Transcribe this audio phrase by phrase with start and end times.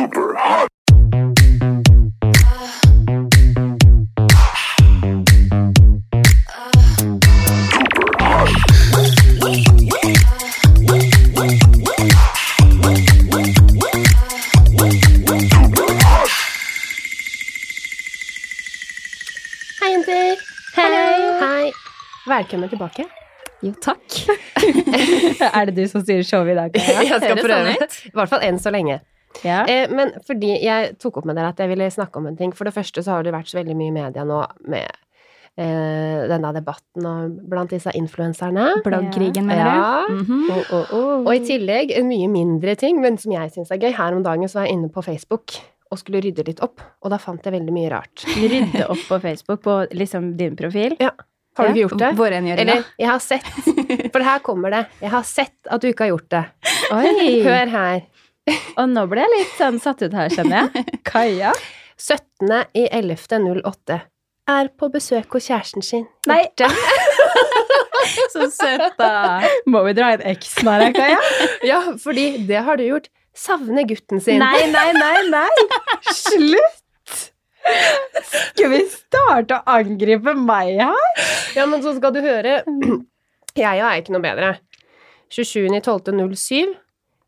[0.00, 0.68] super hot.
[19.80, 20.36] Hei, jenter.
[20.76, 20.88] Hei.
[21.40, 21.72] Hei.
[22.26, 23.04] Velkommen tilbake.
[23.60, 24.00] Jo, takk.
[25.60, 26.72] er det du som styrer showet i dag?
[26.72, 27.02] Kaja?
[27.12, 27.76] Jeg skal prøve.
[27.76, 29.02] I hvert fall enn så lenge.
[29.46, 29.62] Ja.
[29.66, 32.52] Eh, men fordi jeg tok opp med dere at jeg ville snakke om en ting.
[32.56, 34.40] For det første så har det vært så veldig mye i media nå
[34.72, 34.88] med
[35.60, 38.82] eh, denne debatten og blant disse influenserne.
[38.84, 40.04] Bloggkrigen, mener Ja.
[40.08, 40.22] du?
[40.24, 40.50] -hmm.
[40.50, 41.26] Oh, oh, oh.
[41.26, 43.92] Og i tillegg en mye mindre ting, men som jeg syns er gøy.
[43.96, 45.60] Her om dagen så var jeg inne på Facebook
[45.90, 48.22] og skulle rydde litt opp, og da fant jeg veldig mye rart.
[48.36, 50.96] Rydde opp på Facebook på liksom din profil.
[51.00, 51.10] Ja.
[51.58, 52.10] Har du ikke gjort det?
[52.16, 52.60] Vårrengjøringa.
[52.62, 53.46] Eller, jeg har sett
[54.14, 54.84] For her kommer det.
[55.02, 56.44] Jeg har sett at du ikke har gjort det.
[56.94, 57.42] Oi!
[57.42, 58.00] Hør her.
[58.78, 60.84] Og nå ble jeg litt sånn satt ut her, kjenner jeg.
[61.10, 61.52] Kaja?
[62.00, 63.98] 17.11.08.
[64.50, 66.06] Er på besøk hos kjæresten sin.
[66.30, 66.42] Nei.
[68.32, 69.42] Så søt, da.
[69.70, 71.18] Må vi dra inn eksen her, Kaja?
[71.70, 73.10] Ja, fordi det har du gjort.
[73.36, 74.40] Savner gutten sin.
[74.42, 75.50] Nei, nei, nei, nei!
[76.16, 76.76] Slutt!
[78.24, 81.22] Skal vi starte å angripe meg her?
[81.54, 82.62] Ja, men så skal du høre.
[83.60, 84.56] Jeg er ikke noe bedre.
[85.30, 86.74] 27.12.07.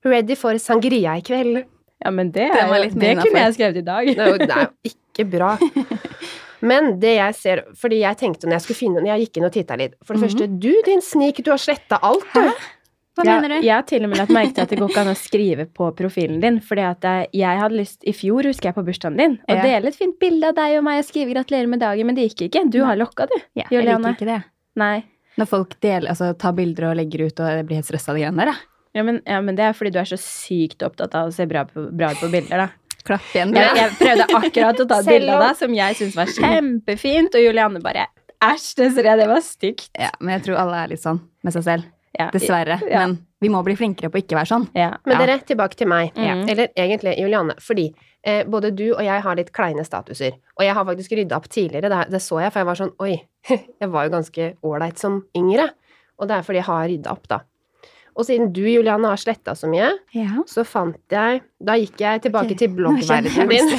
[0.05, 1.64] Ready for sangria i kveld.
[2.03, 4.06] Ja, men det, Det er det, det kunne jeg skrevet i dag.
[4.06, 5.53] Det er jo, det er jo ikke bra.
[6.62, 9.47] Men det jeg ser Fordi jeg tenkte når jeg skulle finne Når Jeg gikk inn
[9.48, 9.95] og titta litt.
[10.06, 12.41] For det første, du din snik, du har sletta alt, du.
[13.19, 13.67] Hva Ja, mener du?
[13.67, 15.67] Jeg har til og med lagt merke til at det går ikke an å skrive
[15.69, 16.61] på profilen din.
[16.64, 19.62] Fordi at jeg, jeg hadde lyst I fjor husker jeg på bursdagen din å Ja.
[19.67, 22.30] dele et fint bilde av deg og meg og skrive 'gratulerer med dagen', men det
[22.30, 22.70] gikk ikke.
[22.73, 23.36] Du har lokka, du.
[23.55, 24.42] Ja, jeg liker ikke det.
[24.77, 25.05] Nei.
[25.39, 28.17] Når folk deler, altså, tar bilder og legger ut, og jeg blir helt stressa av
[28.17, 28.53] de greiene der.
[28.53, 28.56] da.
[28.92, 31.46] Ja men, ja, men det er fordi du er så sykt opptatt av å se
[31.48, 32.98] bra, på, bra ut på bilder, da.
[33.02, 33.54] Klapp igjen.
[33.56, 37.38] Jeg, jeg prøvde akkurat å ta et bilde av deg som jeg syntes var kjempefint,
[37.38, 38.06] og Julianne bare
[38.42, 39.90] Æsj, Desiree, det var stygt.
[39.94, 41.90] Ja, men jeg tror alle er litt sånn med seg selv.
[42.18, 42.28] Ja.
[42.34, 42.80] Dessverre.
[42.90, 43.05] Ja.
[43.05, 44.67] Men vi må bli flinkere på å ikke være sånn.
[44.77, 44.90] Ja.
[45.08, 46.11] Men dere, tilbake til meg.
[46.18, 46.42] Mm.
[46.50, 47.56] Eller egentlig Julianne.
[47.62, 47.86] Fordi
[48.20, 50.36] eh, både du og jeg har litt kleine statuser.
[50.58, 51.88] Og jeg har faktisk rydda opp tidligere.
[51.92, 53.14] Det, det så jeg, for jeg var sånn Oi,
[53.80, 55.70] jeg var jo ganske ålreit som yngre.
[56.20, 57.40] Og det er fordi jeg har rydda opp, da.
[58.12, 60.42] Og siden du, Julianne, har sletta så mye, Ja.
[60.46, 62.58] så fant jeg Da gikk jeg tilbake okay.
[62.58, 63.70] til bloggverdenen din.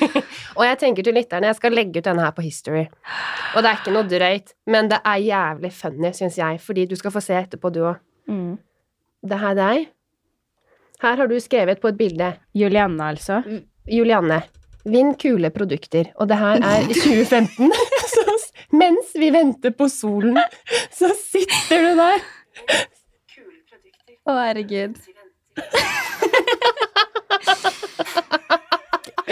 [0.56, 2.86] og jeg tenker til lytterne, jeg skal legge ut denne her på History.
[3.54, 6.96] Og det er ikke noe drøyt, men det er jævlig funny, syns jeg, fordi du
[6.96, 8.00] skal få se etterpå, du òg.
[8.30, 8.56] Mm.
[9.24, 9.88] Det her er deg.
[11.02, 13.42] Her har du skrevet på et bilde Julianne, altså.
[13.90, 14.40] Julianne,
[14.88, 16.12] vinn kule produkter.
[16.16, 17.72] Og det her er 2015.
[18.14, 18.24] Så
[18.74, 20.38] mens vi venter på solen,
[20.92, 22.24] så sitter du der.
[24.24, 24.96] Å, herregud.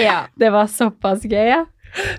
[0.02, 0.26] Ja.
[0.38, 1.62] Det var såpass gøy, ja.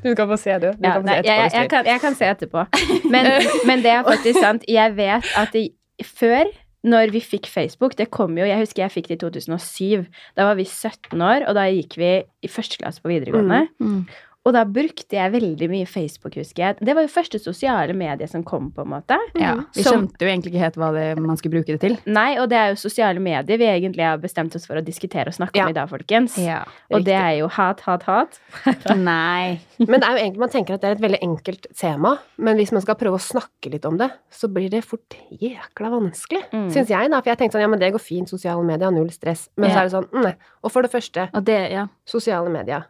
[0.03, 0.69] Du kan få se, du.
[0.77, 2.65] du ja kan nei, se jeg, jeg, kan, jeg kan se etterpå.
[3.13, 3.29] Men,
[3.65, 4.67] men det er faktisk sant.
[4.69, 5.63] Jeg vet at det,
[6.05, 6.51] før,
[6.85, 10.05] når vi fikk Facebook Det kom jo, Jeg husker jeg fikk det i 2007.
[10.37, 13.65] Da var vi 17 år, og da gikk vi i første klasse på videregående.
[13.81, 14.05] Mm.
[14.45, 16.75] Og da brukte jeg veldig mye Facebook, husker jeg.
[16.83, 19.15] Det var jo første sosiale medie som kom, på en måte.
[19.39, 21.97] Ja, Vi Som- skjønte jo egentlig ikke helt hva det, man skulle bruke det til.
[22.11, 25.27] Nei, og det er jo sosiale medier vi egentlig har bestemt oss for å diskutere
[25.27, 25.63] og snakke Ja.
[25.63, 26.35] om i dag, folkens.
[26.37, 26.65] Ja.
[26.91, 28.39] Og det er jo hat, hat, hat.
[28.97, 29.61] Nei.
[29.79, 32.57] Men det er jo egentlig, man tenker at det er et veldig enkelt tema, men
[32.57, 36.43] hvis man skal prøve å snakke litt om det, så blir det fort jækla vanskelig.
[36.51, 36.67] Mm.
[36.69, 37.21] Syns jeg, da.
[37.21, 39.47] For jeg tenkte sånn, ja, men det går fint, sosiale medier, null stress.
[39.55, 40.35] Men så er det sånn, mm, nei.
[40.63, 41.87] Og for det første, Og det, ja.
[42.05, 42.85] sosiale medier.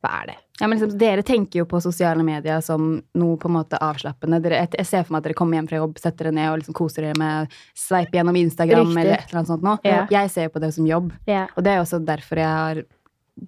[0.00, 0.36] Hva er det?
[0.60, 4.38] Ja, men liksom, Dere tenker jo på sosiale medier som noe på en måte avslappende.
[4.44, 6.60] Dere, jeg, ser for meg at dere kommer hjem fra jobb, setter dere ned og
[6.62, 9.02] liksom koser dere med sveip gjennom Instagram Riktig.
[9.02, 9.78] eller et eller annet sånt noe.
[9.84, 10.06] Ja.
[10.12, 11.46] Jeg ser jo på det som jobb, Ja.
[11.56, 12.82] og det er også derfor jeg har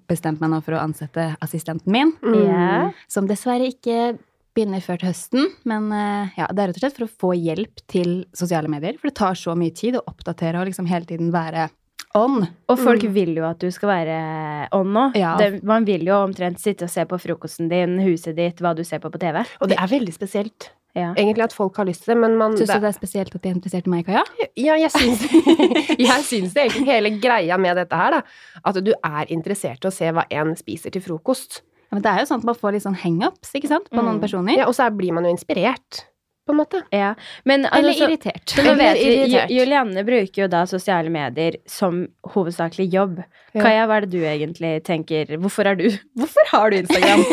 [0.09, 2.93] bestemt meg nå for å ansette assistenten min, Mm.
[3.07, 4.17] Som dessverre ikke
[4.55, 5.47] begynner før til høsten.
[5.65, 8.97] Men eh, ja, det er rett og slett for å få hjelp til sosiale medier,
[8.99, 11.69] for det tar så mye tid å oppdatere og liksom hele tiden være
[12.15, 12.47] on.
[12.69, 13.13] Og folk Mm.
[13.13, 15.11] vil jo at du skal være on nå.
[15.15, 15.35] Ja.
[15.37, 18.83] Det, man vil jo omtrent sitte og se på frokosten din, huset ditt, hva du
[18.83, 19.43] ser på på TV.
[19.61, 20.69] Og det er veldig spesielt.
[20.95, 21.11] Ja.
[21.17, 23.41] Egentlig at folk har lyst til det, men man Syns du det er spesielt at
[23.41, 24.21] de er interessert i meg, Kaja?
[24.55, 25.23] Ja, jeg syns,
[25.97, 28.21] jeg syns det egentlig hele greia med dette her, da.
[28.63, 31.61] At du er interessert i å se hva en spiser til frokost.
[31.89, 33.97] Ja, men det er jo sånn at man får litt sånn hangups ikke sant, på
[34.01, 34.05] Mm.
[34.05, 34.55] noen personer.
[34.57, 36.05] Ja, og så blir man jo inspirert,
[36.45, 36.81] på en måte.
[36.91, 37.13] Ja.
[37.47, 38.49] Men altså, Eller irritert.
[38.51, 39.49] så vet irritert.
[39.49, 42.01] Ju- Julianne bruker jo da sosiale medier som
[42.33, 43.21] hovedsakelig jobb.
[43.53, 43.61] Ja.
[43.61, 45.87] Kaja, hva er det du egentlig tenker Hvorfor, du,
[46.19, 47.25] hvorfor har du Instagram?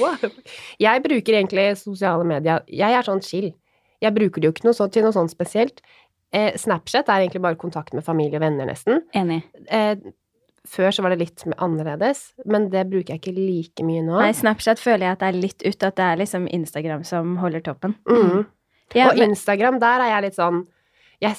[0.00, 0.16] Wow.
[0.80, 3.50] Jeg bruker egentlig sosiale medier Jeg er sånn chill.
[4.02, 5.82] Jeg bruker det jo ikke noe så, til noe sånt spesielt.
[6.34, 9.02] Eh, Snapchat er egentlig bare kontakt med familie og venner, nesten.
[9.14, 9.42] Enig.
[9.68, 9.94] Eh,
[10.68, 14.16] Før så var det litt annerledes, men det bruker jeg ikke like mye nå.
[14.16, 17.34] Nei, Snapchat føler jeg at det er litt ut, at det er liksom Instagram som
[17.42, 17.94] holder toppen.
[18.08, 18.46] Mm.
[18.96, 20.62] Ja, og Instagram, der er jeg litt sånn
[21.22, 21.36] jeg,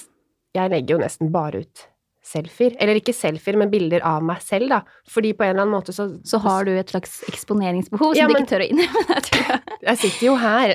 [0.55, 1.87] jeg legger jo nesten bare ut
[2.25, 2.73] selfier.
[2.81, 4.79] Eller ikke selfier, men bilder av meg selv, da.
[5.13, 8.25] Fordi på en eller annen måte så Så har du et slags eksponeringsbehov som Ja,
[8.29, 9.03] du men- ikke tør å innrømme.
[9.11, 9.59] deg, tror jeg.
[9.89, 10.73] Jeg sitter jo her.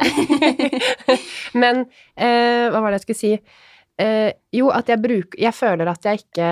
[1.62, 3.32] Men eh, hva var det jeg skulle si?
[4.00, 6.50] Eh, jo, at jeg bruker Jeg føler at jeg ikke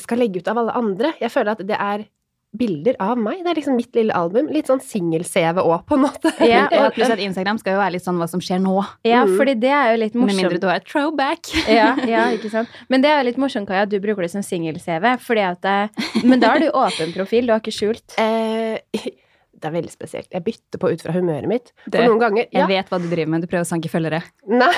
[0.00, 1.12] skal legge ut av alle andre.
[1.20, 2.06] Jeg føler at det er
[2.52, 3.38] bilder av meg.
[3.44, 4.48] Det er liksom mitt lille album.
[4.52, 6.32] Litt sånn singel-CV òg, på en måte.
[6.44, 8.74] Ja, Ja, og, pluss at Instagram skal jo være litt sånn hva som skjer nå.
[9.08, 9.36] ja, Mm.
[9.38, 10.36] fordi det er jo litt morsomt.
[10.36, 11.48] Med mindre du har et throwback.
[11.68, 12.68] Ja, ja, ikke sant.
[12.92, 15.16] Men det er jo litt morsomt, Kaja, at du bruker det som singel-CV.
[15.24, 18.18] fordi at Men da har du åpen profil, du har ikke skjult.
[18.20, 20.28] Eh, det er veldig spesielt.
[20.34, 21.72] Jeg bytter på ut fra humøret mitt.
[21.86, 24.20] For noen ganger Jeg vet hva du driver med, du prøver å sanke følgere.
[24.50, 24.72] Nei.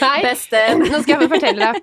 [0.00, 0.18] Nei.
[0.24, 0.62] Beste.
[0.80, 1.82] Nå skal jeg få fortelle deg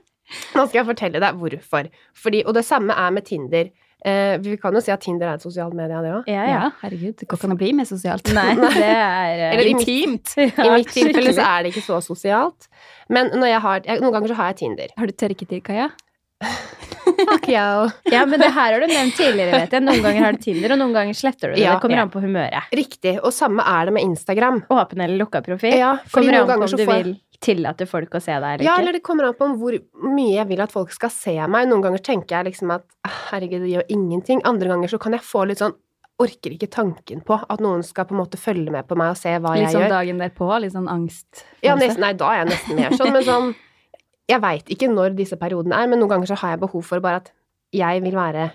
[0.56, 1.90] Nå skal jeg fortelle deg hvorfor.
[2.16, 3.70] Fordi, og det samme er med Tinder.
[4.06, 6.28] Eh, vi kan jo si at Tinder er et sosialt medie, det òg.
[6.30, 6.66] Ja, Ja, ja.
[6.84, 8.30] herregud, hva kan det bli mer sosialt?
[8.38, 11.86] Nei, det er eh, Eller i mitt- ja, I mitt tilfelle så er det ikke
[11.88, 12.68] så sosialt.
[13.10, 14.94] Men når jeg har, jeg, noen ganger så har jeg Tinder.
[15.00, 15.90] Har du tørketid, Kaja?
[17.18, 17.90] Fuck yo.
[18.12, 19.84] Ja, men det her har du nevnt tidligere, vet jeg.
[19.86, 21.64] Noen ganger har du Tinder, og noen ganger sletter du det.
[21.64, 22.04] Ja, det kommer ja.
[22.06, 22.68] an på humøret.
[22.78, 23.16] Riktig.
[23.24, 24.60] Og samme er det med Instagram.
[24.74, 25.78] Åpen eller lukka profil.
[25.80, 28.76] Ja, Kommer an på om du får vil tillate folk å se deg eller Ja,
[28.76, 28.82] ikke.
[28.82, 29.76] eller det kommer an på hvor
[30.10, 31.68] mye jeg vil at folk skal se meg.
[31.72, 34.42] Noen ganger tenker jeg liksom at «Ah, herregud, det gjør ingenting.
[34.50, 35.78] Andre ganger så kan jeg få litt sånn
[36.18, 39.20] Orker ikke tanken på at noen skal på en måte følge med på meg og
[39.20, 39.92] se hva Litt jeg sånn gjør.
[39.94, 41.44] dagen derpå, litt sånn angst.
[41.62, 43.52] Ja, nesten, nei, da er jeg nesten mer sånn, men sånn
[44.28, 47.04] Jeg veit ikke når disse periodene er, men noen ganger så har jeg behov for
[47.04, 47.34] bare at
[47.76, 48.50] jeg vil være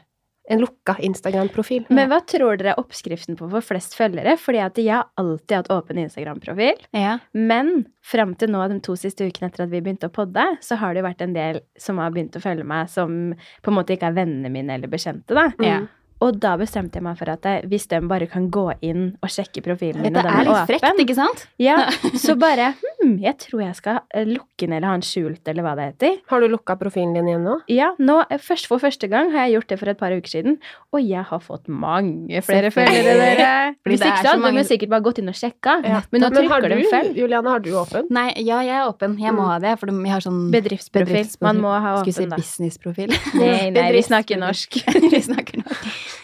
[0.51, 1.87] en lukka Instagram-profil.
[1.95, 4.35] Men hva tror dere er oppskriften på å få flest følgere?
[4.41, 6.83] Fordi at jeg har alltid hatt åpen Instagram-profil.
[6.99, 7.17] Ja.
[7.33, 10.79] Men fram til nå, de to siste ukene etter at vi begynte å podde, så
[10.81, 13.79] har det jo vært en del som har begynt å følge meg, som på en
[13.79, 15.51] måte ikke er vennene mine eller bekjente, da.
[15.63, 15.83] Ja.
[16.23, 19.31] Og da bestemte jeg meg for at jeg, hvis de bare kan gå inn og
[19.33, 21.47] sjekke profilen min, og den er litt åpen, frekt, ikke sant?
[21.63, 21.79] Ja,
[22.25, 25.63] så bare hm, jeg tror jeg skal eh, lukke den eller ha den skjult, eller
[25.67, 26.17] hva det heter.
[26.31, 27.57] Har du lukka profilen din igjen nå?
[27.69, 30.29] Ja, nå, eh, først for første gang har jeg gjort det for et par uker
[30.31, 30.59] siden,
[30.93, 33.75] og jeg har fått mange flere følgere, dere.
[33.85, 36.03] Hvis ikke så hadde mange- de sikkert bare gått inn og sjekka, Ja.
[36.13, 37.15] men nå har trykker de du, feil.
[37.17, 38.07] Juliane, har du åpen?
[38.11, 39.19] Nei, ja, jeg er åpen.
[39.19, 39.49] Jeg må Mm.
[39.51, 41.37] ha det, for jeg har sånn Bedriftsprofil.
[41.41, 43.09] Man må ha åpen, Skulle si businessprofil.
[43.35, 44.79] Nei, nei, vi snakker norsk.
[45.11, 46.19] vi snakker norsk.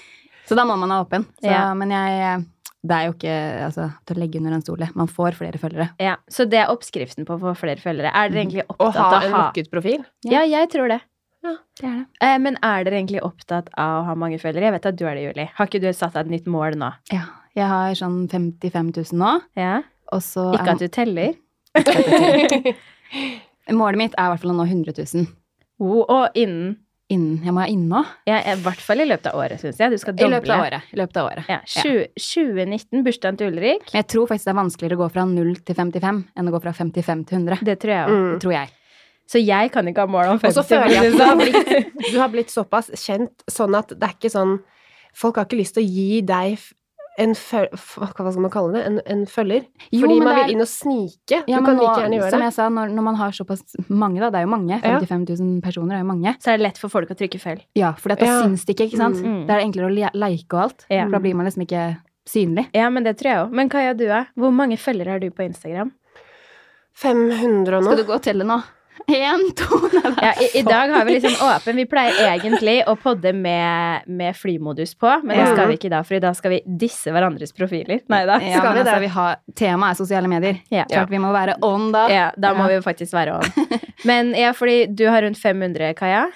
[0.48, 1.26] Så da må man ha åpen.
[1.42, 1.74] Så, Ja.
[1.74, 2.46] Men jeg
[2.86, 3.36] Det er jo ikke
[3.66, 4.84] altså, til å legge under en stol.
[4.94, 5.88] Man får flere følgere.
[5.98, 8.12] Ja, så det er oppskriften på å få flere følgere.
[8.14, 10.04] Er dere egentlig opptatt av å ha en lukket profil?
[10.30, 11.00] Ja, jeg tror det.
[11.42, 12.06] Ja, Det er det.
[12.26, 14.68] Eh, men er dere egentlig opptatt av å ha mange følgere?
[14.70, 15.50] Jeg vet at du er det, Julie.
[15.58, 16.92] Har ikke du satt deg et nytt mål nå?
[17.14, 17.24] Ja.
[17.58, 19.80] Jeg har sånn 55 000 nå, Ja?
[20.14, 21.34] og så Ikke at du teller?
[23.78, 25.26] Målet mitt er i hvert fall å nå 100 000
[25.78, 26.72] Oh, og innen
[27.12, 28.00] innen Jeg må ha inne nå.
[28.28, 29.92] ja, I hvert fall i løpet av året, syns jeg.
[29.94, 30.90] Du skal I løpet av året.
[31.00, 31.48] Løpet av året.
[31.48, 33.86] Ja, 20, 2019, bursdagen til Ulrik.
[33.92, 36.54] Men jeg tror faktisk det er vanskeligere å gå fra 0 til 55 enn å
[36.54, 37.62] gå fra 55 til 100.
[37.68, 38.16] Det tror jeg òg.
[38.18, 38.32] Mm.
[38.32, 38.74] Det tror jeg.
[39.28, 40.48] Så jeg kan ikke ha mål om 50.
[40.48, 41.42] Og så føler jeg at du har, sånn.
[41.44, 44.58] blitt, du har blitt såpass kjent sånn at det er ikke sånn
[45.18, 46.60] Folk har ikke lyst til å gi deg
[47.18, 47.66] en føl...
[47.74, 48.82] Hva skal man kalle det?
[48.86, 49.64] En, en følger?
[49.90, 51.40] Jo, Fordi man er- vil inn og snike.
[51.46, 54.20] Du kan nå, like gjerne gjøre som jeg sa, når, når man har såpass mange,
[54.22, 54.98] da, det er jo mange, Ja.
[55.02, 57.64] 55 000 personer er jo mange, Så er det lett for folk å trykke følg.
[57.74, 58.42] ja, for da Ja.
[58.44, 59.16] syns det ikke, ikke sant?
[59.22, 59.46] Mm.
[59.48, 61.04] Da er det enklere å li- like og alt, Ja.
[61.04, 62.66] for da blir man liksom ikke synlig.
[62.74, 63.50] Ja, men det tror jeg òg.
[63.52, 64.26] Men Kaja, du er?
[64.36, 65.92] Hvor mange følgere har du på Instagram?
[66.94, 68.62] 500 og Skal du gå og telle nå?
[69.08, 69.78] Én, to
[70.22, 71.76] Ja, i, I dag har vi liksom åpen.
[71.76, 76.02] Vi pleier egentlig å podde med, med flymodus på, men det skal vi ikke da,
[76.04, 78.02] for i dag skal vi disse hverandres profiler.
[78.12, 78.36] Nei da.
[78.44, 78.84] Ja, Skal vi det?
[78.84, 80.58] altså, vi har, temaet er sosiale medier.
[80.74, 80.84] Ja.
[80.90, 82.02] Klart vi må være on da.
[82.12, 82.68] Ja, da må Ja.
[82.74, 83.80] vi jo faktisk være on.
[84.04, 86.26] Men ja, fordi du har rundt 500, Kaja.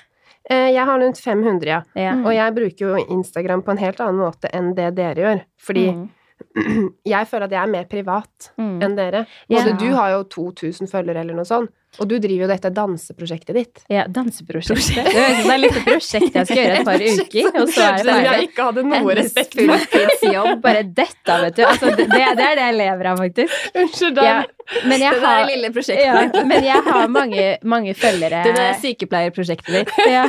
[0.51, 1.83] Eh, Jeg har rundt 500, ja.
[1.95, 2.15] Ja.
[2.25, 5.45] Og jeg bruker jo Instagram på en helt annen måte enn det dere gjør.
[5.61, 6.09] Fordi Mm.
[7.07, 8.81] jeg føler at jeg er mer privat Mm.
[8.83, 9.27] enn dere.
[9.49, 9.63] Ja.
[9.79, 13.83] Du har jo 2000 følgere eller noe sånt, og du driver jo dette danseprosjektet ditt.
[13.93, 15.11] Ja, danseprosjektet.
[15.13, 18.17] Det er det er prosjekt jeg skal gjøre et par uker, og så er det
[18.25, 18.85] jeg ikke hadde
[19.21, 20.63] respekt fulltidsjobb.
[20.65, 21.63] Bare dette, vet du.
[21.69, 23.71] Altså, det, det er det jeg lever av, faktisk.
[23.83, 24.83] Unnskyld, Ja, da.
[24.89, 26.19] men jeg har, lille ja,
[26.49, 29.97] men jeg har mange, mange følgere Det er sykepleierprosjektet ditt.
[30.09, 30.27] ja.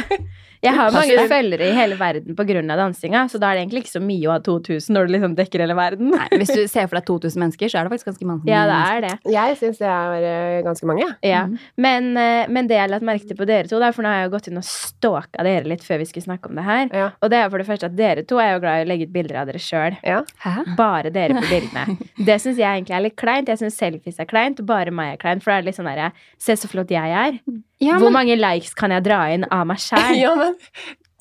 [0.64, 3.94] Jeg har mange følgere i hele verden av dansinga, så da er det egentlig ikke
[3.98, 6.12] så mye å ha 2000 når du liksom dekker hele verden.
[6.14, 8.48] Nei, hvis du ser for deg 2000 mennesker, så er det faktisk ganske mange.
[8.48, 9.34] Ja, det er det.
[9.34, 11.18] Jeg syns det er eh, ganske mange, jeg.
[11.34, 11.42] Ja.
[11.50, 11.58] Mhm.
[11.84, 14.14] Men, eh, men det jeg har lagt merke til på dere to, da, for nå
[14.14, 16.64] har jeg jo gått inn og stalka dere litt før vi skulle snakke om det
[16.70, 17.10] her, Ja.
[17.22, 19.10] og det er for det første at dere to er jo glad i å legge
[19.10, 20.00] ut bilder av dere sjøl.
[20.04, 20.22] ja.
[20.80, 21.98] Bare dere på bildene.
[22.30, 23.50] Det syns jeg egentlig er litt kleint.
[23.52, 25.44] Jeg syns selfies er kleint, bare meg er kleint.
[25.44, 27.36] For det er litt sånn derre Se så flott jeg er.
[27.84, 30.16] Ja, Hvor mange likes kan jeg dra inn av meg sjæl?
[30.22, 30.53] ja, men men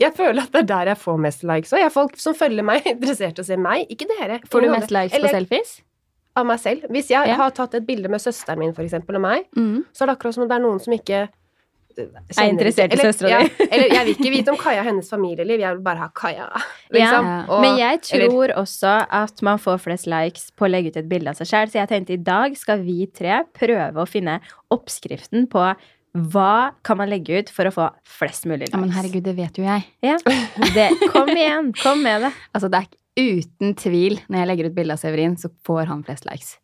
[0.00, 2.34] jeg føler at det er der jeg får mest likes Og Jeg har folk som
[2.34, 4.40] følger meg, interessert i å se meg, ikke dere.
[4.50, 5.02] Får du mest andre.
[5.02, 5.76] likes på Eller selfies?
[6.34, 6.86] Av meg selv.
[6.88, 7.34] Hvis jeg Ja.
[7.36, 9.84] har tatt et bilde med søsteren min, for eksempel, og meg, Mm.
[9.92, 11.28] så er det akkurat som om det er noen som ikke
[11.98, 12.06] eh,
[12.40, 13.66] Er interessert i eller- søstera ja, di.
[13.70, 16.46] Eller jeg vil ikke vite om Kaja og hennes familieliv, jeg vil bare ha Kaja.
[16.90, 17.24] Liksom.
[17.28, 17.44] Ja.
[17.50, 20.96] Og- Men jeg eller- tror også at man får flest likes på å legge ut
[20.96, 24.08] et bilde av seg sjøl, så jeg tenkte i dag skal vi tre prøve å
[24.08, 24.40] finne
[24.72, 25.76] oppskriften på
[26.12, 27.87] hva kan man legge ut for å få
[28.19, 28.75] flest mulig likes.
[28.75, 29.87] Ja, men herregud, det vet jo jeg.
[30.04, 30.19] Ja,
[30.76, 32.33] det, kom igjen, kom med det.
[32.54, 36.04] Altså, det er uten tvil, når jeg legger ut bilde av Severin, så får han
[36.04, 36.57] flest likes.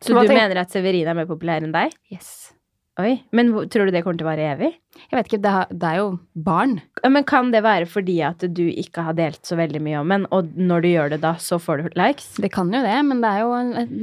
[0.00, 0.34] Så du tenker...
[0.34, 1.94] mener at Severin er mer populær enn deg?
[2.10, 2.50] Yes.
[2.98, 4.70] Oi, Men tror du det kommer til å vare evig?
[4.98, 6.74] Jeg vet ikke, det, har, det er jo barn.
[7.06, 10.26] Men kan det være fordi at du ikke har delt så veldig mye om en,
[10.34, 12.32] og når du gjør det da, så får du likes?
[12.42, 13.54] Det kan jo det, men det er jo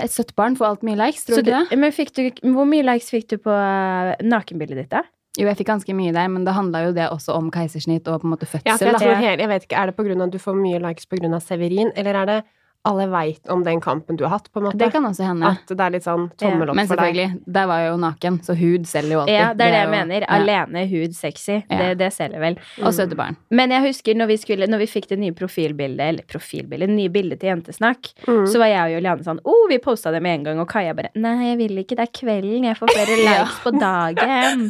[0.08, 1.82] et søtt barn får alt mye likes, tror Så du ikke det?
[1.84, 2.24] men fikk du,
[2.56, 5.04] hvor mye likes fikk du på eh, nakenbildet ditt, da?
[5.38, 8.24] Jo, jeg fikk ganske mye der, men det handla jo det også om keisersnitt og
[8.24, 8.72] på en måte fødsel.
[8.72, 10.80] Ja, for jeg tror hele, jeg vet ikke, Er det av at du får mye
[10.82, 12.40] likes av Severin, eller er det
[12.88, 14.78] alle veit om den kampen du har hatt, på en måte?
[14.82, 15.52] Det kan også hende.
[15.54, 17.14] At det er litt sånn tommel opp Men for deg?
[17.16, 19.34] selvfølgelig, der var jeg jo naken, så hud selger jo alltid.
[19.38, 20.22] Ja, det er det jeg jo- mener.
[20.22, 20.28] ja.
[20.38, 21.58] Alene, hud, sexy.
[21.70, 21.78] Ja.
[21.78, 22.58] Det, det selger vel.
[22.82, 23.38] Og søte barn.
[23.52, 27.10] Men jeg husker når vi, skulle, når vi fikk det nye profilbildet, eller profilbildet, nye
[27.10, 28.46] bildet til Jentesnakk, Mm.
[28.48, 30.94] så var jeg og Juliane sånn oh, vi posta det med en gang, og Kaja
[30.94, 34.70] bare nei, jeg vil ikke, det er kvelden, jeg får flere likes på dagen.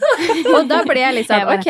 [0.56, 1.68] og da ble jeg litt sånn Jeg bare- ok,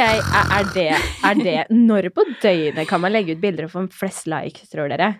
[0.57, 0.87] er, det,
[1.23, 4.89] er det Når på døgnet kan man legge ut bilder og få flest likes, tror
[4.89, 5.15] dere?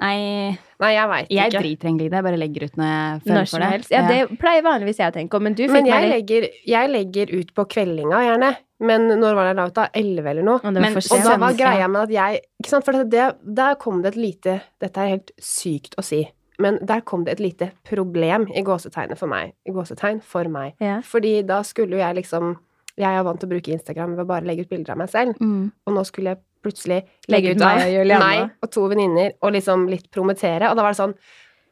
[0.00, 1.60] Nei, Nei, jeg veit jeg ikke.
[1.60, 2.16] driter egentlig i det.
[2.16, 3.68] Jeg bare legger ut når jeg føler Når for det.
[3.74, 3.90] helst.
[3.92, 6.14] Ja, det pleier vanligvis jeg å tenke om, men du fikk Men jeg meg litt
[6.30, 8.56] legger, jeg legger ut på kveldinga, gjerne.
[8.80, 9.88] Men når var det la ut, da?
[9.92, 10.54] Elleve eller noe?
[10.64, 13.36] Og det var Men- Og da var greia med at jeg Ikke sant, for det,
[13.44, 16.26] der kom det et lite Dette er helt sykt å si,
[16.58, 19.52] men der kom det et lite problem i gåsetegnet for meg.
[19.68, 20.74] I gåsetegn for meg.
[20.80, 21.00] Ja.
[21.02, 22.56] Fordi da skulle jo jeg liksom
[22.98, 25.08] Jeg er vant til å bruke Instagram ved å bare legge ut bilder av meg
[25.08, 25.72] selv, Mm.
[25.86, 27.02] og nå skulle jeg plutselig
[27.32, 28.26] Legge ut av meg og Juliana.
[28.26, 31.14] meg og to venninner og liksom litt promotere, og da var det sånn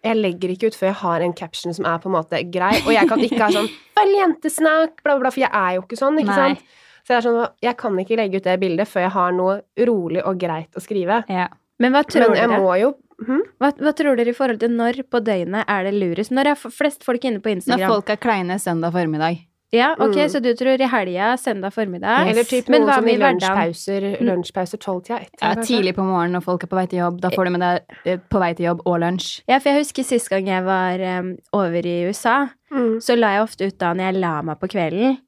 [0.06, 2.76] jeg legger ikke ut før jeg har en caption som er på en måte grei,
[2.86, 3.66] og jeg kan ikke ha sånn
[3.98, 6.52] 'følg jentesnakk', bla, bla, bla, for jeg er jo ikke sånn, ikke Nei.
[6.54, 6.76] sant?
[7.02, 9.54] Så jeg er sånn, jeg kan ikke legge ut det bildet før jeg har noe
[9.88, 11.24] rolig og greit å skrive.
[11.32, 11.48] Ja.
[11.80, 12.60] Men hva tror Men jeg dere?
[12.60, 12.92] må jo
[13.26, 13.42] hm?
[13.58, 16.30] Hva, hva tror dere i forhold til når på døgnet er det lurest?
[16.30, 17.80] Når er flest folk inne på Instagram?
[17.88, 19.40] Når folk er kleine søndag formiddag.
[19.70, 20.28] Ja, ok, Mm.
[20.32, 22.30] så du tror i helga, søndag formiddag?
[22.30, 23.42] Eller typ noen sånne i hverdagen?
[23.42, 25.42] lunsjpauser, lunsjpauser tolvtida etter.
[25.44, 27.20] Ja, tidlig på morgenen når folk er på vei til jobb.
[27.20, 29.42] Da får du med deg eh, på vei til jobb og lunsj.
[29.48, 32.98] Ja, for jeg husker sist gang jeg var um, over i USA, Mm.
[33.00, 35.18] så la jeg ofte ut da når jeg la meg på kvelden.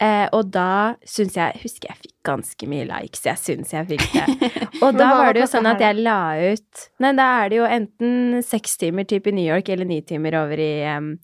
[0.00, 3.20] Eh, og da syns jeg Husker jeg fikk ganske mye likes.
[3.24, 4.52] Jeg syns jeg fikk det.
[4.82, 7.66] Og da var det jo sånn at jeg la ut Nei, da er det jo
[7.68, 11.18] enten seks timer type i New York eller ni timer over i em,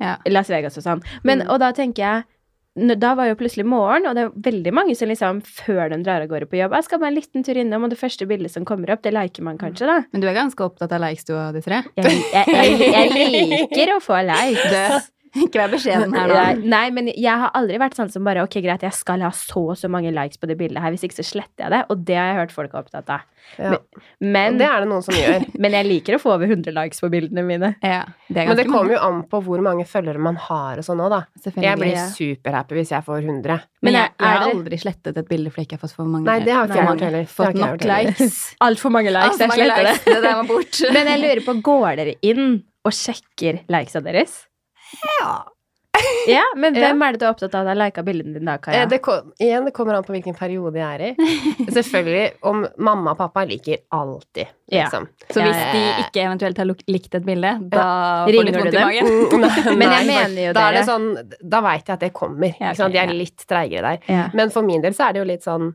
[0.00, 0.16] Ja.
[0.32, 1.02] Las Vegas og sånn.
[1.22, 1.50] Men, Mm.
[1.52, 2.24] Og da tenker jeg
[2.76, 6.22] da var jo plutselig morgen, og det er veldig mange som liksom før de drar
[6.22, 8.52] av gårde på jobb Jeg skal bare en liten tur innom, og det første bildet
[8.54, 9.96] som kommer opp, det liker man kanskje, da.
[10.12, 11.82] Men du er ganske opptatt av likes, du og de tre?
[11.98, 15.10] Jeg, jeg, jeg, jeg liker å få likes.
[15.44, 16.38] Ikke vær beskjeden her nå.
[16.66, 19.62] Nei, men jeg har aldri vært sånn som bare Ok, greit, jeg skal ha så
[19.70, 21.82] og så mange likes på det bildet her, hvis ikke så sletter jeg det.
[21.92, 23.26] Og det har jeg hørt folk er opptatt av.
[23.56, 23.76] Ja.
[24.20, 25.46] Men, Det er det noen som gjør.
[25.62, 27.70] men jeg liker å få over 100 likes på bildene mine.
[27.84, 31.00] Ja, det Men det kommer jo an på hvor mange følgere man har og sånn
[31.06, 31.22] òg, da.
[31.54, 32.08] Jeg blir Ja.
[32.10, 33.60] superhappy hvis jeg får 100.
[33.86, 36.26] Men jeg, jeg har aldri slettet et bilde fordi jeg ikke har fått for mange.
[36.26, 37.30] Nei, det har ikke jeg gjort heller.
[37.38, 38.10] Fått nok heller.
[38.10, 38.40] likes.
[38.66, 39.38] Altfor mange likes.
[39.40, 40.04] Altfor Jeg sletter likes.
[40.04, 40.14] det.
[40.18, 40.82] Det der må bort.
[40.98, 42.46] Men jeg lurer på, går dere inn
[42.84, 44.38] og sjekker likesa deres?
[45.18, 45.32] Ja.
[46.30, 46.86] Ja, men Ja.
[46.88, 48.84] hvem er det du er opptatt av at har lika bildene dine da, Eh, Kaja?
[48.88, 51.30] Det kom, igjen, det kommer an på hvilken periode jeg er i.
[51.76, 54.84] Selvfølgelig, om mamma og pappa liker alltid, Ja.
[54.86, 55.08] liksom.
[55.28, 57.84] Så Ja, hvis ja, de ikke eventuelt har likt et bilde, da
[58.24, 58.86] får Ringer du vondt i dem?
[58.86, 59.40] magen.
[59.40, 60.78] Nei, Men jeg mener jo da er dere.
[60.78, 61.08] det sånn,
[61.56, 62.54] da veit jeg at det kommer.
[62.60, 62.88] Ja, okay?
[62.94, 63.18] De er ja.
[63.24, 64.06] litt treigere der.
[64.14, 64.28] Ja.
[64.32, 65.74] Men for min del så er det jo litt sånn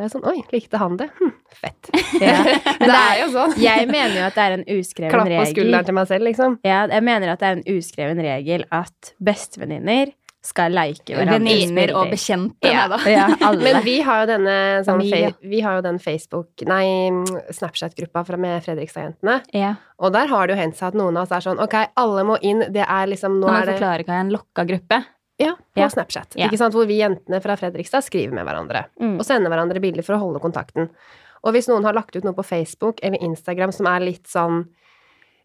[0.00, 1.10] Det er sånn Oi, likte han det?
[1.18, 1.90] Hm, fett.
[2.20, 2.38] Ja.
[2.80, 3.52] det er jo sånn.
[3.60, 5.26] Jeg mener jo at det er en uskreven regel.
[5.28, 6.56] Klapp på skulderen til meg selv, liksom.
[6.66, 11.36] Ja, jeg mener at det er en uskreven regel at bestevenninner skal like hverandre.
[11.36, 12.70] Venninner og bekjente.
[12.72, 12.86] Ja.
[13.04, 13.60] Ja, alle.
[13.60, 17.10] Men vi har jo denne sånn, Vi har jo den Facebook Nei,
[17.52, 19.40] Snapchat-gruppa med Fredrikstad-jentene.
[19.52, 19.74] Ja.
[20.00, 22.24] Og der har det jo hendt seg at noen av oss er sånn Ok, alle
[22.24, 22.64] må inn.
[22.72, 25.02] Det er liksom Nå Nå må er jeg det forklare hva er en lokka gruppe.
[25.40, 25.88] Ja, på Ja.
[25.92, 26.36] Snapchat.
[26.36, 26.46] Ja.
[26.50, 26.74] Ikke sant?
[26.76, 28.84] Hvor vi jentene fra Fredrikstad skriver med hverandre.
[29.00, 29.16] Mm.
[29.18, 30.90] Og sender hverandre bilder for å holde kontakten.
[31.42, 34.66] Og hvis noen har lagt ut noe på Facebook eller Instagram som er litt sånn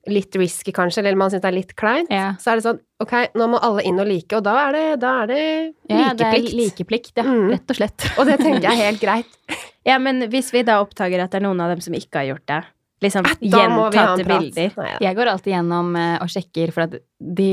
[0.08, 2.36] Litt risky, kanskje, eller man syns det er litt kleint, Ja.
[2.38, 5.00] så er det sånn Ok, nå må alle inn og like, og da er det,
[5.02, 6.54] da er det Ja, det er likeplikt.
[6.60, 7.24] likeplikt, ja.
[7.24, 7.50] Mm.
[7.56, 8.06] Rett og slett.
[8.20, 9.26] Og det tenker jeg er helt greit.
[9.86, 12.28] Ja, men hvis vi da oppdager at det er noen av dem som ikke har
[12.36, 12.60] gjort det,
[13.02, 14.98] liksom gjentatte bilder Nei, ja.
[15.10, 17.50] Jeg går alltid gjennom eh, og sjekker, for at de,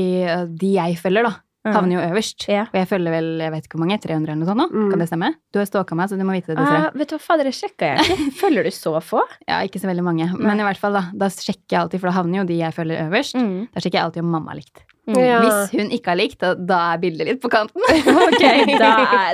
[0.53, 1.33] de jeg følger, da.
[1.63, 2.45] Havner jo øverst.
[2.51, 2.65] Ja.
[2.67, 4.67] Og jeg følger vel jeg vet ikke hvor mange, 300 eller noe sånt nå.
[4.73, 4.89] Mm.
[4.91, 5.29] Kan det stemme?
[5.53, 6.57] Du har stalka meg, så du må vite det.
[6.59, 8.29] du Ah, vet du hva, fader, det sjekka jeg ikke.
[8.41, 9.21] Følger du så få?
[9.47, 10.27] Ja, ikke så veldig mange.
[10.35, 11.05] Men i hvert fall, da.
[11.15, 13.37] Da sjekker jeg alltid, for da havner jo de jeg følger øverst.
[13.39, 13.69] Mm.
[13.71, 14.83] Da sjekker jeg alltid om mamma har likt.
[15.07, 15.17] Mm.
[15.19, 15.39] Ja.
[15.43, 17.81] Hvis hun ikke har likt, da, da er bildet litt på kanten.
[18.27, 18.43] Ok,
[18.79, 18.91] da,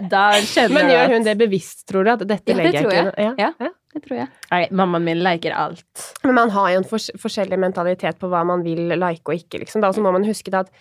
[0.10, 2.14] da skjønner Men gjør hun det bevisst, tror du?
[2.16, 3.34] At dette Ja, det legger jeg tror ikke jeg.
[3.34, 3.44] inn?
[3.66, 3.74] Ja.
[3.90, 4.30] Det tror jeg.
[4.52, 6.06] Nei, mammaen min liker alt.
[6.26, 9.64] Men man har jo en fors forskjellig mentalitet på hva man vil like og ikke,
[9.64, 9.82] liksom.
[9.82, 10.74] Da så må man huske det at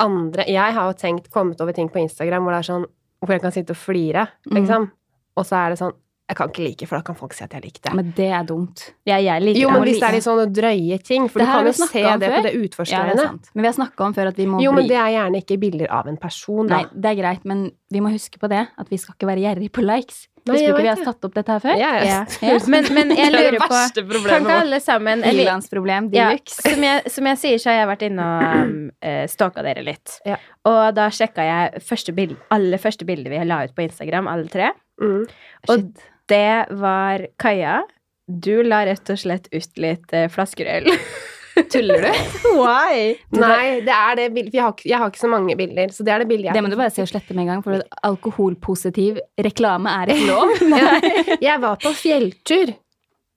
[0.00, 2.86] andre Jeg har jo tenkt, kommet over ting på Instagram hvor det er sånn
[3.24, 4.56] Hvor jeg kan sitte og flire, Mm.
[4.58, 4.90] liksom.
[5.36, 5.92] Og så er det sånn
[6.24, 7.94] Jeg kan ikke like, for da kan folk si at jeg likte det.
[7.98, 8.80] Men det er dumt.
[9.04, 11.52] Ja, jeg liker Jo, men hvis det er litt sånne drøye ting, for Det du
[11.52, 12.14] kan jo se det før.
[12.14, 13.16] på det Ja, det er utforskerne.
[13.20, 13.50] sant.
[13.52, 15.42] Men vi har snakka om før at vi må jo, bli men det er gjerne
[15.44, 16.78] ikke bilder av en person, da.
[16.78, 18.62] Nei, det er greit, men vi må huske på det.
[18.80, 20.28] At vi skal ikke være gjerrig på likes.
[20.44, 21.76] Nei, Husker du ikke vi har tatt opp dette her før?
[21.80, 22.16] Ja, Ja.
[22.40, 22.58] ja.
[22.72, 26.82] Men, men jeg er lurer på Kan ikke alle sammen eller, Ilandsproblem de ja, som,
[26.84, 30.18] jeg, som jeg sier, så har jeg vært inne og um, eh, stalka dere litt.
[30.28, 30.36] Ja.
[30.68, 34.48] Og da sjekka jeg første bild, alle første bilder vi la ut på Instagram, alle
[34.52, 34.72] tre.
[35.00, 35.24] Mm.
[35.68, 36.04] Og Shit.
[36.30, 37.82] Det var Kaja.
[38.26, 40.90] Du la rett og slett ut litt eh, flasker øl.
[41.70, 42.08] Tuller du?
[42.56, 43.12] Why?
[43.36, 44.56] Nei, det er det bildet.
[44.56, 46.64] Jeg, har jeg har ikke så mange bilder, så det er det bildet jeg Det
[46.66, 50.54] må du bare se og slette med en gang, for alkoholpositiv reklame er ikke lov.
[50.74, 50.96] Ja.
[51.42, 52.74] Jeg var på fjelltur,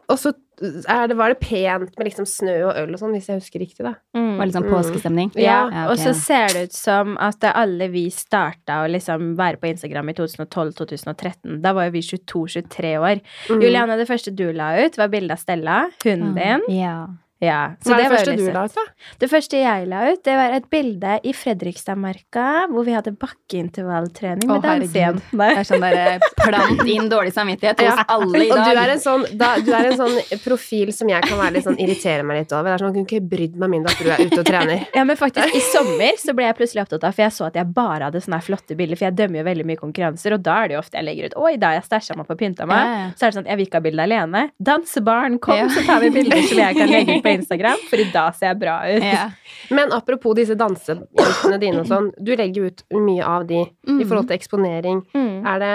[0.10, 3.28] og så er det, var det pent med liksom snø og øl og sånn, hvis
[3.30, 3.94] jeg husker riktig, da.
[4.18, 4.38] Mm.
[4.40, 4.74] Var litt sånn Mm.
[4.74, 5.32] påskestemning.
[5.36, 5.88] Ja, Ja, okay.
[5.92, 10.10] og så ser det ut som at alle vi starta å liksom være på Instagram
[10.10, 11.62] i 2012-2013.
[11.62, 13.22] Da var jo vi 22-23 år.
[13.50, 13.62] Mm.
[13.62, 16.80] Juliane, det første du la ut, var bilde av Stella, hunden din.
[16.80, 17.08] Ja.
[17.40, 18.84] Ja, Hva er det var jo første du la ut, da?
[19.22, 24.48] Det første jeg la ut, det var et bilde i Fredrikstadmarka, hvor vi hadde bakkeintervalltrening
[24.50, 25.50] med dansejentene.
[25.54, 28.06] Det er sånn derre plant inn dårlig samvittighet hos Ja.
[28.10, 28.90] alle i Og du er, dag.
[28.96, 32.24] en sånn, da, du er en sånn profil som jeg kan være litt sånn irritere
[32.26, 32.72] meg litt over.
[32.72, 34.88] Det er sånn, kunne ikke brydd meg mindre at du er ute og trener.
[34.98, 37.54] Ja, men faktisk, i sommer så ble jeg plutselig opptatt av, for jeg så at
[37.62, 40.58] jeg bare hadde sånne flotte bilder, for jeg dømmer jo veldig mye konkurranser, og da
[40.64, 42.66] er det jo ofte jeg legger ut, oi, da har jeg stæsja meg på pynta
[42.66, 42.82] meg.
[42.82, 43.08] Ja, ja.
[43.14, 44.44] Så er det sånn, jeg vil ikke ha bilde alene.
[44.58, 45.68] Dansebarn, kom, Ja.
[45.70, 48.52] så tar vi bilder som jeg kan legge ut på Instagram, for i dag ser
[48.52, 49.06] jeg bra ut.
[49.06, 49.28] Ja.
[49.76, 54.30] Men apropos disse dansejentene dine og sånn, du legger ut mye av de i forhold
[54.32, 55.04] til eksponering.
[55.14, 55.46] Mm.
[55.48, 55.74] Er det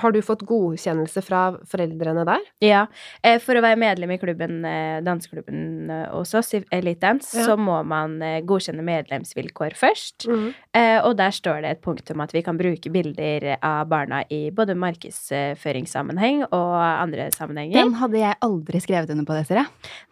[0.00, 2.40] Har du fått godkjennelse fra foreldrene der?
[2.64, 2.86] Ja,
[3.22, 7.46] eh, for å være medlem i klubben, eh, danseklubben eh, hos oss, Elite Dance, Ja.
[7.46, 10.26] så må man godkjenne medlemsvilkår først.
[10.28, 10.54] Mm.
[10.74, 14.22] Eh, og der står det et punkt om at vi kan bruke bilder av barna
[14.30, 17.78] i både markedsføringssammenheng og andre sammenhenger.
[17.78, 19.66] Den hadde jeg aldri skrevet under på, dere.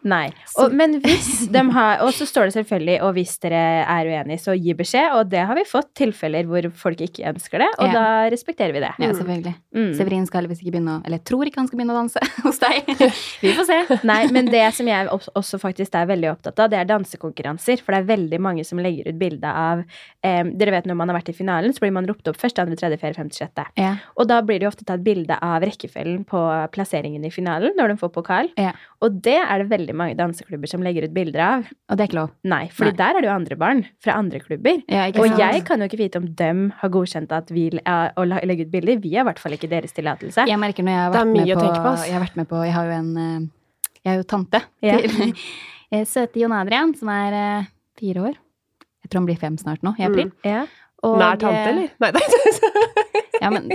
[0.07, 0.29] Nei.
[0.61, 4.41] Og, men hvis de har Og så står det selvfølgelig og hvis dere er uenige,
[4.43, 5.13] så gi beskjed.
[5.17, 7.93] Og det har vi fått tilfeller hvor folk ikke ønsker det, og Ja.
[7.93, 8.93] da respekterer vi det.
[9.03, 9.55] Ja, selvfølgelig.
[9.77, 9.93] Mm.
[9.99, 12.23] Severin skal visst ikke begynne å Eller jeg tror ikke han skal begynne å danse
[12.47, 12.91] hos deg.
[13.45, 13.99] Vi får se.
[14.09, 17.83] Nei, men det som jeg også faktisk er veldig opptatt av, det er dansekonkurranser.
[17.85, 19.85] For det er veldig mange som legger ut bilde av
[20.25, 22.65] eh, Dere vet når man har vært i finalen, så blir man ropt opp første,
[22.65, 23.67] andre, tredje, fjerde, femte, sjette.
[23.79, 23.95] Ja.
[24.17, 26.43] Og da blir det jo ofte tatt bilde av rekkefølgen på
[26.75, 28.51] plasseringen i finalen når de får pokal.
[28.61, 28.73] Ja.
[29.05, 31.69] Og det er det veldig mange danseklubber som legger ut bilder av.
[31.91, 32.33] Og det er ikke lov.
[32.49, 34.81] Nei, for der er det jo andre barn fra andre klubber.
[34.91, 38.67] Ja, Og jeg kan jo ikke vite om dem har godkjent at vi å legge
[38.67, 39.01] ut bilder.
[39.03, 40.47] Vi er i hvert fall ikke deres tillatelse.
[40.49, 41.93] Jeg merker når jeg har vært med på.
[42.07, 43.47] Jeg har vært med på Jeg har jo en eh,
[44.03, 44.99] Jeg er jo tante Ja.
[45.03, 45.31] til
[45.93, 48.41] eh, søte Jon Adrian, som er eh, fire år.
[49.05, 50.33] Jeg tror han blir fem snart nå, i april.
[50.45, 50.65] Ja.
[51.07, 51.93] Og, Nær tante, eller?
[52.03, 52.25] Nei, nei.
[53.37, 53.69] Ja, men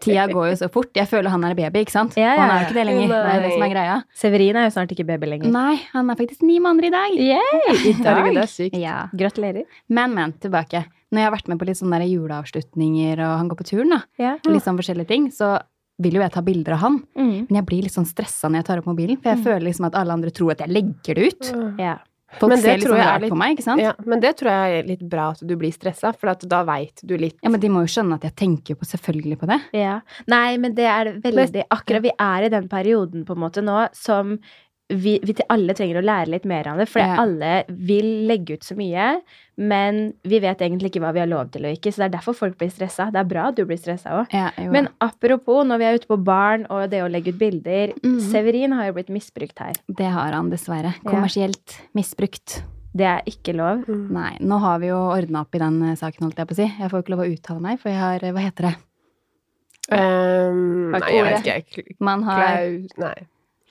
[0.00, 0.92] tida går jo så fort.
[0.96, 2.14] Jeg føler han er baby, ikke sant?
[2.18, 3.10] Ja, ja, Og han er jo ikke det lenger.
[3.10, 3.96] Det er det som er greia.
[4.22, 5.52] Severin er jo snart ikke baby lenger.
[5.52, 7.16] Nei, han er faktisk ni måneder i dag.
[7.18, 7.62] Yay!
[7.90, 8.78] I Herregud, det er sykt.
[8.78, 8.96] Ja.
[9.24, 9.66] Gratulerer.
[9.90, 10.84] Men, men, tilbake.
[11.12, 14.00] Når jeg har vært med på litt sånne juleavslutninger, og han går på turen, da,
[14.18, 14.36] Ja.
[14.46, 15.60] litt sånn forskjellige ting, så
[16.00, 16.98] vil jo jeg ta bilder av han.
[17.16, 17.46] Mm.
[17.50, 19.44] Men jeg blir litt sånn stressa når jeg tar opp mobilen, for jeg Mm.
[19.44, 21.78] føler liksom at alle andre tror at jeg legger det ut.
[21.78, 21.98] Ja.
[22.40, 23.78] Folk Men det ser er rart litt- på meg, ikke sant?
[23.82, 23.92] Ja.
[23.92, 26.64] Ja, men det tror jeg er litt bra at du blir stressa, for at da
[26.64, 29.46] veit du litt Ja, men de må jo skjønne at jeg tenker på selvfølgelig på
[29.48, 29.60] det.
[29.74, 30.00] Ja.
[30.26, 33.86] Nei, men det er veldig Akkurat vi er i den perioden på en måte nå
[33.94, 34.38] som
[34.92, 36.86] vi, vi til alle trenger å lære litt mer av det.
[36.92, 37.16] For Ja.
[37.22, 39.22] alle vil legge ut så mye,
[39.56, 41.92] men vi vet egentlig ikke hva vi har lov til og ikke.
[41.92, 43.10] Så det er derfor folk blir stressa.
[43.12, 44.32] Det er bra at du blir stressa òg.
[44.36, 44.50] Ja.
[44.70, 48.20] Men apropos når vi er ute på barn og det å legge ut bilder Mm.
[48.20, 49.72] Severin har jo blitt misbrukt her.
[49.88, 50.94] det har han dessverre.
[51.02, 51.10] Ja.
[51.10, 52.62] Kommersielt misbrukt.
[52.94, 53.86] Det er ikke lov.
[53.88, 54.10] Mm.
[54.12, 56.56] Nei, nå har vi jo ordna opp i den eh, saken, holdt jeg på å
[56.56, 56.66] si.
[56.78, 58.74] Jeg får ikke lov å uttale meg, for jeg har eh, Hva heter det?
[59.90, 61.94] Um, Nei, jeg vet ikke.
[62.00, 63.14] Man har, Klaus Nei.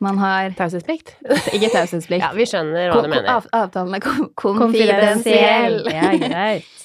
[0.02, 1.16] Man har Taushetsplikt?
[1.54, 2.22] Ikke taushetsplikt.
[2.26, 3.28] Ja, vi skjønner hva du mener.
[3.38, 4.02] av- Avtalen er
[4.44, 5.82] Konfidensiell.
[5.92, 6.66] Ja, greit.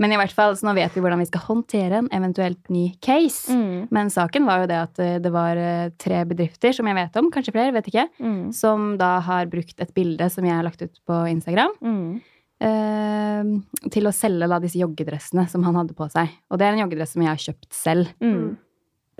[0.00, 2.86] Men i hvert fall, så nå vet vi hvordan vi skal håndtere en eventuelt ny
[3.04, 3.52] case.
[3.52, 3.82] Mm.
[3.92, 7.18] Men saken var jo det at eh, det var eh, tre bedrifter som jeg vet
[7.20, 8.46] om, kanskje flere, vet ikke, Mm.
[8.56, 12.20] som da har brukt et bilde som jeg har lagt ut på Instagram, Mm.
[12.64, 16.32] eh, til å selge da, disse joggedressene som han hadde på seg.
[16.48, 18.56] Og det er en joggedress som jeg har kjøpt selv Mm.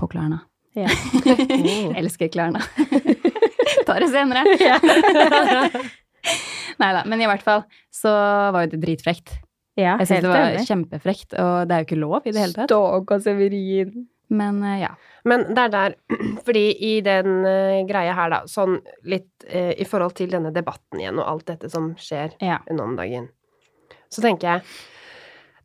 [0.00, 0.40] på Klarna.
[0.80, 0.88] Ja.
[2.00, 2.64] Elsker Klarna.
[3.90, 4.44] Tar det senere.
[6.80, 8.12] Nei da, men i hvert fall så
[8.54, 9.34] var jo det dritfrekt.
[9.78, 10.64] Ja, Jeg syns det var enig.
[10.68, 12.72] kjempefrekt, og det er jo ikke lov i det hele tatt.
[12.72, 13.92] Ståk og Severin.
[14.30, 14.92] Men eh, ja.
[15.26, 15.96] Men det er der
[16.46, 18.78] Fordi i den uh, greia her, da, sånn
[19.10, 22.60] litt uh, i forhold til denne debatten igjen og alt dette som skjer ja.
[22.70, 23.28] nå om dagen,
[24.10, 24.64] så tenker jeg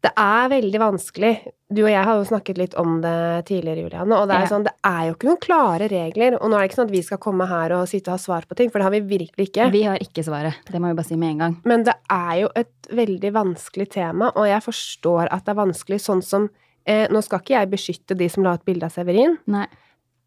[0.06, 1.32] det er veldig vanskelig.
[1.74, 3.14] Du og jeg har jo snakket litt om det
[3.50, 6.36] tidligere, Juliane, og det er, sånn, det er jo ikke noen klare regler.
[6.40, 8.22] Og nå er det ikke sånn at vi skal komme her og sitte og ha
[8.22, 9.68] svar på ting, for det har vi virkelig ikke.
[9.74, 10.60] Vi har ikke svaret.
[10.70, 11.56] Det må vi bare si med en gang.
[11.66, 16.00] Men det er jo et veldig vanskelig tema, og jeg forstår at det er vanskelig,
[16.06, 16.50] sånn som
[16.86, 19.66] eh, Nå skal ikke jeg beskytte de som la ut bilde av Severin, Nei.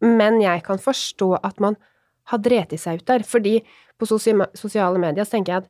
[0.03, 1.79] men jeg kan forstå at man
[2.33, 3.23] har dreti seg ut der.
[3.25, 3.61] Fordi
[3.99, 5.69] på sosiale medier så tenker jeg at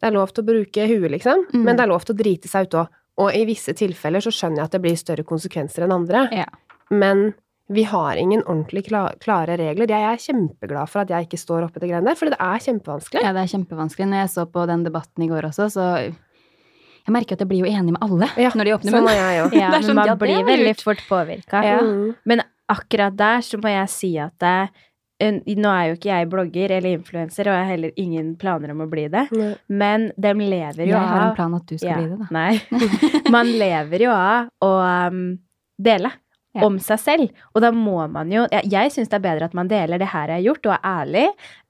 [0.00, 1.62] det er lov til å bruke huet, liksom, Mm.
[1.66, 2.88] men det er lov til å drite seg ut òg.
[3.20, 6.46] Og i visse tilfeller så skjønner jeg at det blir større konsekvenser enn andre, Ja.
[6.90, 7.34] men
[7.70, 9.86] vi har ingen ordentlig klare regler.
[9.86, 12.58] Jeg er kjempeglad for at jeg ikke står oppi det greiene der, for det er
[12.64, 13.22] kjempevanskelig.
[13.22, 14.08] ja, det er kjempevanskelig.
[14.10, 15.84] Når jeg så på den debatten i går også, så
[17.06, 19.54] Jeg merker at jeg blir jo enig med alle Ja, når de åpner Sånn munnen.
[19.56, 21.62] Ja, er men sånn, man ja, blir veldig fort påvirka.
[21.64, 21.78] Ja.
[21.80, 22.14] Mm.
[22.26, 24.70] Men akkurat der så må jeg si at det, en-
[25.20, 28.80] nå er jo ikke jeg blogger eller influenser, og jeg har heller ingen planer om
[28.80, 29.52] å bli det, Nei.
[29.68, 32.18] men de lever jo av Jeg har en plan at du skal Ja, bli det,
[32.18, 32.26] da.
[32.30, 33.30] Nei.
[33.36, 34.72] Man lever jo av å
[35.12, 35.22] um,
[35.78, 36.10] dele
[36.52, 36.64] Ja.
[36.66, 37.28] om seg selv.
[37.54, 40.08] Og da må man jo Jeg, jeg syns det er bedre at man deler det
[40.10, 41.26] her jeg har gjort, og er ærlig,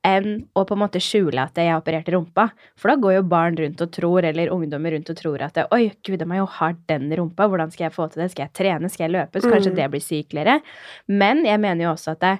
[0.08, 2.46] enn å på en måte skjule at jeg har operert rumpa.
[2.80, 5.90] For da går jo barn rundt og tror, eller ungdommer rundt og tror at Oi,
[6.00, 8.30] gud, jeg jo har den rumpa, hvordan skal jeg få til det?
[8.32, 8.88] Skal jeg trene?
[8.88, 9.42] Skal jeg løpe?
[9.44, 9.76] Så kanskje Mm.
[9.82, 10.56] det blir sykeligere.
[11.08, 12.32] Men jeg mener jo også at det,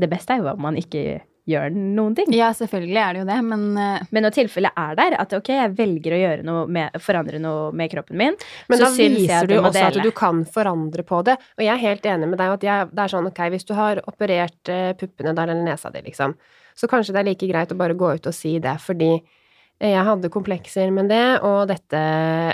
[0.00, 2.30] det beste er jo om man ikke gjør noen ting.
[2.36, 5.50] Ja, selvfølgelig er det jo det, men eh, Men når tilfellet er der, at ok,
[5.56, 9.00] jeg velger å gjøre noe med, forandre noe med kroppen min, Men så da syns
[9.00, 11.36] jeg viser at du også at du kan forandre på det.
[11.58, 13.74] Og jeg er helt enig med deg at jeg, det er sånn, ok, hvis du
[13.78, 16.36] har operert eh, puppene der eller nesa di, liksom,
[16.76, 19.14] så kanskje det er like greit å bare gå ut og si det, fordi
[19.80, 22.00] jeg hadde komplekser med det, og dette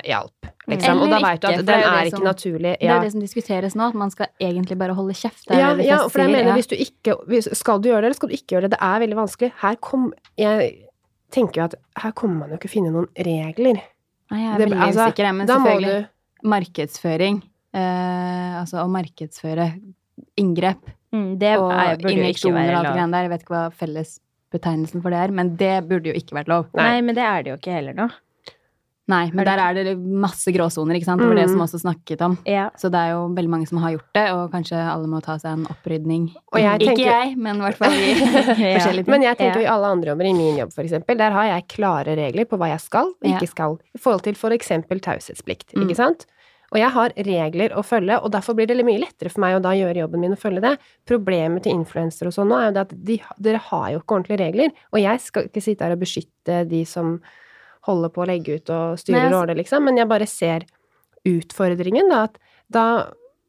[0.06, 1.00] hjalp, liksom.
[1.02, 2.78] Og da veit du at den er er ikke som- naturlig.
[2.78, 5.50] det er det som diskuteres nå, at man skal egentlig bare holde kjeft.
[5.50, 6.54] Ja, ja, for jeg mener ja.
[6.54, 8.70] hvis du ikke hvis, Skal du gjøre det, eller skal du ikke gjøre det?
[8.70, 9.52] Det er veldig vanskelig.
[9.60, 10.74] Her kom Jeg
[11.32, 13.82] tenker jo at her kommer man jo ikke finne noen regler.
[14.30, 16.06] Nei, jeg er Det- veldig altså, usikker, jeg, men selvfølgelig.
[16.42, 17.42] du Markedsføring,
[17.74, 19.80] eh, altså å markedsføre
[20.38, 20.78] inngrep
[21.12, 22.94] mm, det og er, burde ikke injeksjoner og være alt det lov.
[22.96, 23.72] greiene der, jeg vet ikke hva
[24.52, 26.66] fellesbetegnelsen for det er, men det burde jo ikke vært lov.
[26.74, 26.85] Nei.
[26.96, 28.09] Nei, men det er det jo ikke heller nå.
[29.09, 31.20] Nei, men Er der er det masse gråsoner, ikke sant?
[31.20, 31.52] Det var det Mm.
[31.52, 32.37] som også snakket om.
[32.44, 32.70] Ja.
[32.76, 35.37] Så det er jo veldig mange som har gjort det, og kanskje alle må ta
[35.38, 36.35] seg en opprydning.
[36.52, 38.78] Og jeg Ikke jeg, men i hvert fall i Ja.
[38.80, 39.11] forskjellige ting.
[39.14, 39.68] Men jeg tenker Ja.
[39.68, 42.59] i alle andre jobber, i min jobb for eksempel, der har jeg klare regler på
[42.59, 45.87] hva jeg skal og ikke skal, i forhold til for eksempel taushetsplikt, Mm.
[45.87, 46.26] ikke sant?
[46.76, 49.62] Og jeg har regler å følge, og derfor blir det mye lettere for meg å
[49.64, 50.74] da gjøre jobben min og følge det.
[51.08, 53.16] Problemet til influensere og sånn nå er jo det at de,
[53.48, 56.82] dere har jo ikke ordentlige regler, og jeg skal ikke sitte her og beskytte de
[56.88, 57.14] som
[57.88, 60.66] holder på å legge ut og styre Nei, og ordner, liksom, men jeg bare ser
[61.26, 62.36] utfordringen, da, at
[62.76, 62.84] da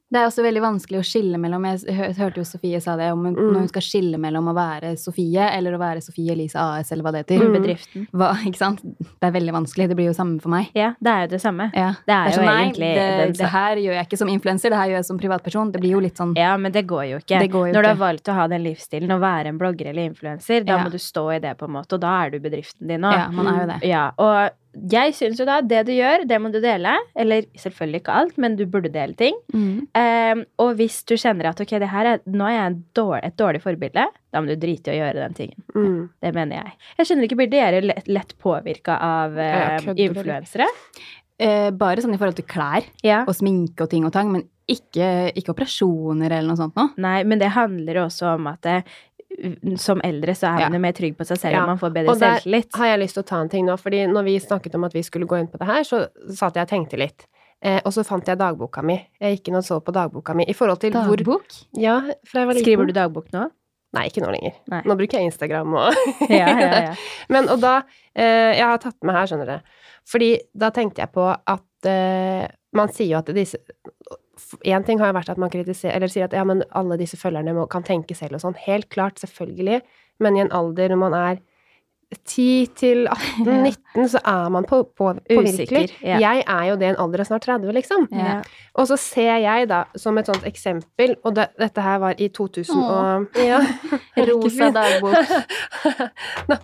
[0.09, 3.25] Det er også veldig vanskelig å skille mellom Jeg hørte jo Sofie sa det om
[3.25, 3.51] hun- Mm.
[3.53, 7.03] når hun skal skille mellom å være Sofie eller å være Sofie Elise AS, eller
[7.03, 7.43] hva det heter.
[7.43, 7.53] Mm.
[7.57, 8.07] Bedriften.
[8.13, 8.81] Hva, ikke sant?
[8.81, 9.87] Det er veldig vanskelig.
[9.89, 10.69] Det blir jo samme for meg.
[10.73, 11.71] Ja, det er jo det samme.
[11.75, 11.89] Ja.
[12.07, 14.69] Det er jo sånn, nei, egentlig det, den det her gjør jeg ikke som influenser,
[14.69, 15.71] det her gjør jeg som privatperson.
[15.73, 17.39] Det blir jo litt sånn Ja, men det går jo ikke.
[17.41, 19.87] Det går jo Når du har valgt å ha den livsstilen å være en blogger
[19.89, 20.83] eller influenser, da Ja.
[20.85, 23.11] må du stå i det, på en måte, og da er du bedriften din òg.
[23.13, 23.83] Ja, man er jo det.
[23.89, 24.51] Ja, og
[24.91, 26.93] jeg syns jo da det du gjør, det må du dele.
[27.17, 29.37] Eller selvfølgelig ikke alt, men du burde dele ting.
[29.53, 29.87] Mm.
[29.97, 33.37] Um, og hvis du kjenner at ok, det her er, nå er jeg dårlig, et
[33.39, 35.61] dårlig forbilde, da må du drite i å gjøre den tingen.
[35.75, 36.01] mm.
[36.23, 36.75] Det mener jeg.
[36.99, 40.67] Jeg skjønner ikke, blir dere lett, lett påvirka av uh, influensere?
[41.37, 43.19] Eh, bare sånn i forhold til klær Ja.
[43.27, 46.89] og sminke og ting og tang, men ikke, ikke operasjoner eller noe sånt noe.
[46.99, 48.79] Nei, men det handler også om at det,
[49.77, 51.61] som eldre så er man jo mer trygg på seg selv, Ja.
[51.63, 52.65] og man får bedre selvtillit.
[52.65, 54.75] Og der har jeg lyst til å ta en ting nå, fordi når vi snakket
[54.75, 57.27] om at vi skulle gå inn på det her, så satt jeg og tenkte litt.
[57.61, 58.97] Eh, og så fant jeg dagboka mi.
[59.19, 61.45] Jeg gikk inn og så på dagboka mi i forhold til hvor Dagbok?
[61.77, 62.65] Ja, fra jeg var liten.
[62.65, 63.47] Skriver du dagbok nå?
[63.97, 64.53] Nei, ikke nå lenger.
[64.69, 64.81] Nei.
[64.85, 65.93] Nå bruker jeg Instagram og
[66.29, 66.95] Ja, ja, ja.
[67.33, 67.79] Men og da
[68.13, 69.75] eh, Jeg har tatt med her, skjønner du.
[70.11, 72.45] Fordi da tenkte jeg på at eh,
[72.77, 73.57] man sier jo at disse
[74.63, 77.17] Én ting har jo vært at man kritiserer Eller sier at ja, men alle disse
[77.19, 78.57] følgerne må, kan tenke selv og sånn.
[78.67, 79.81] Helt klart, selvfølgelig.
[80.23, 81.39] Men i en alder når man er
[82.15, 85.53] 10 til 18-19, så er man på, på, påvirkelig.
[85.53, 86.19] Usikker, ja.
[86.23, 88.07] Jeg er jo det i en alder av snart 30, liksom.
[88.15, 88.37] Ja.
[88.79, 92.29] Og så ser jeg da, som et sånt eksempel, og det, dette her var i
[92.31, 93.59] 2000 og Ja.
[94.29, 95.35] Rosa dagbok.
[96.47, 96.59] Nå?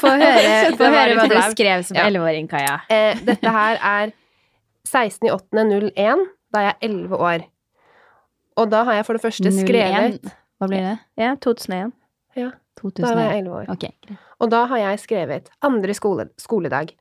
[0.00, 2.08] Få høre, få høre hva du skrev som Ja.
[2.50, 2.80] Kaja.
[2.88, 4.12] Eh, dette her er
[4.88, 7.44] 16.8.01, da er jeg elleve 11 år.
[8.60, 9.60] Og da har jeg for det første 01.
[9.64, 10.96] skrevet Hva blir det?
[11.20, 11.92] Ja, 2001.
[12.36, 13.70] Ja, da var jeg 11 år.
[13.72, 14.16] Ok.
[14.40, 16.92] Og da har jeg skrevet andre skole, skoledag.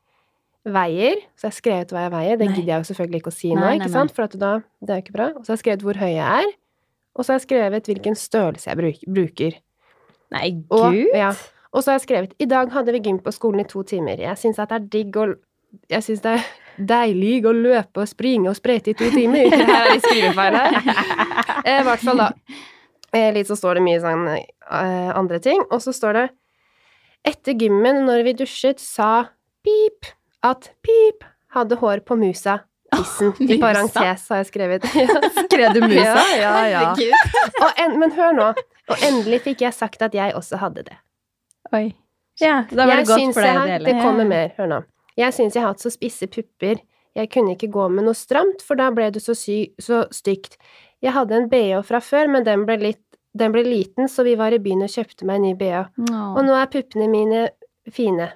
[0.69, 1.21] Veier.
[1.39, 2.39] Så jeg har skrevet hva jeg veier.
[2.39, 3.93] Det gidder jeg jo selvfølgelig ikke å si nå, Nei, ikke nei.
[3.95, 4.13] sant?
[4.15, 4.51] For at da,
[4.83, 5.29] det er jo ikke bra.
[5.35, 6.49] Og så har jeg skrevet hvor høy jeg er.
[7.15, 9.59] Og så har jeg skrevet hvilken størrelse jeg bruk, bruker.
[10.35, 11.31] Nei, Og, ja.
[11.73, 14.19] og så har jeg skrevet I dag hadde vi gym på skolen i to timer.
[14.21, 15.25] Jeg syns at det er digg å
[15.89, 16.47] Jeg syns det er
[16.79, 19.49] deilig å løpe og springe og sprete i to timer.
[19.79, 20.77] Er litt skrivefeil her.
[21.63, 22.29] Eh, I hvert fall da.
[23.13, 25.61] Eh, litt så står det mye sånn eh, andre ting.
[25.69, 26.27] Og så står det
[27.27, 29.27] Etter gymmen, når vi dusjet, sa
[29.65, 30.07] pip
[30.47, 32.61] at pip hadde hår på musa.
[32.95, 33.33] Tissen.
[33.53, 34.87] I parentes har jeg skrevet.
[35.43, 36.15] Skrev du musa?
[36.39, 37.09] Ja, ja, ja.
[37.59, 38.47] Og en, men hør nå.
[38.89, 40.95] Og endelig fikk jeg sagt at jeg også hadde det.
[41.75, 41.89] Oi.
[42.39, 43.85] Ja, da var det Jeg godt for deg å dele.
[43.89, 44.55] Det kommer mer.
[44.57, 44.79] Hør nå.
[45.19, 46.79] Jeg syns jeg har hatt så spisse pupper.
[47.17, 50.55] Jeg kunne ikke gå med noe stramt, for da ble det så, sy så stygt.
[51.03, 53.03] Jeg hadde en bh fra før, men den ble, litt,
[53.37, 55.91] den ble liten, så vi var i byen og kjøpte meg en ny bh.
[56.37, 57.45] Og nå er puppene mine
[57.91, 58.31] fine.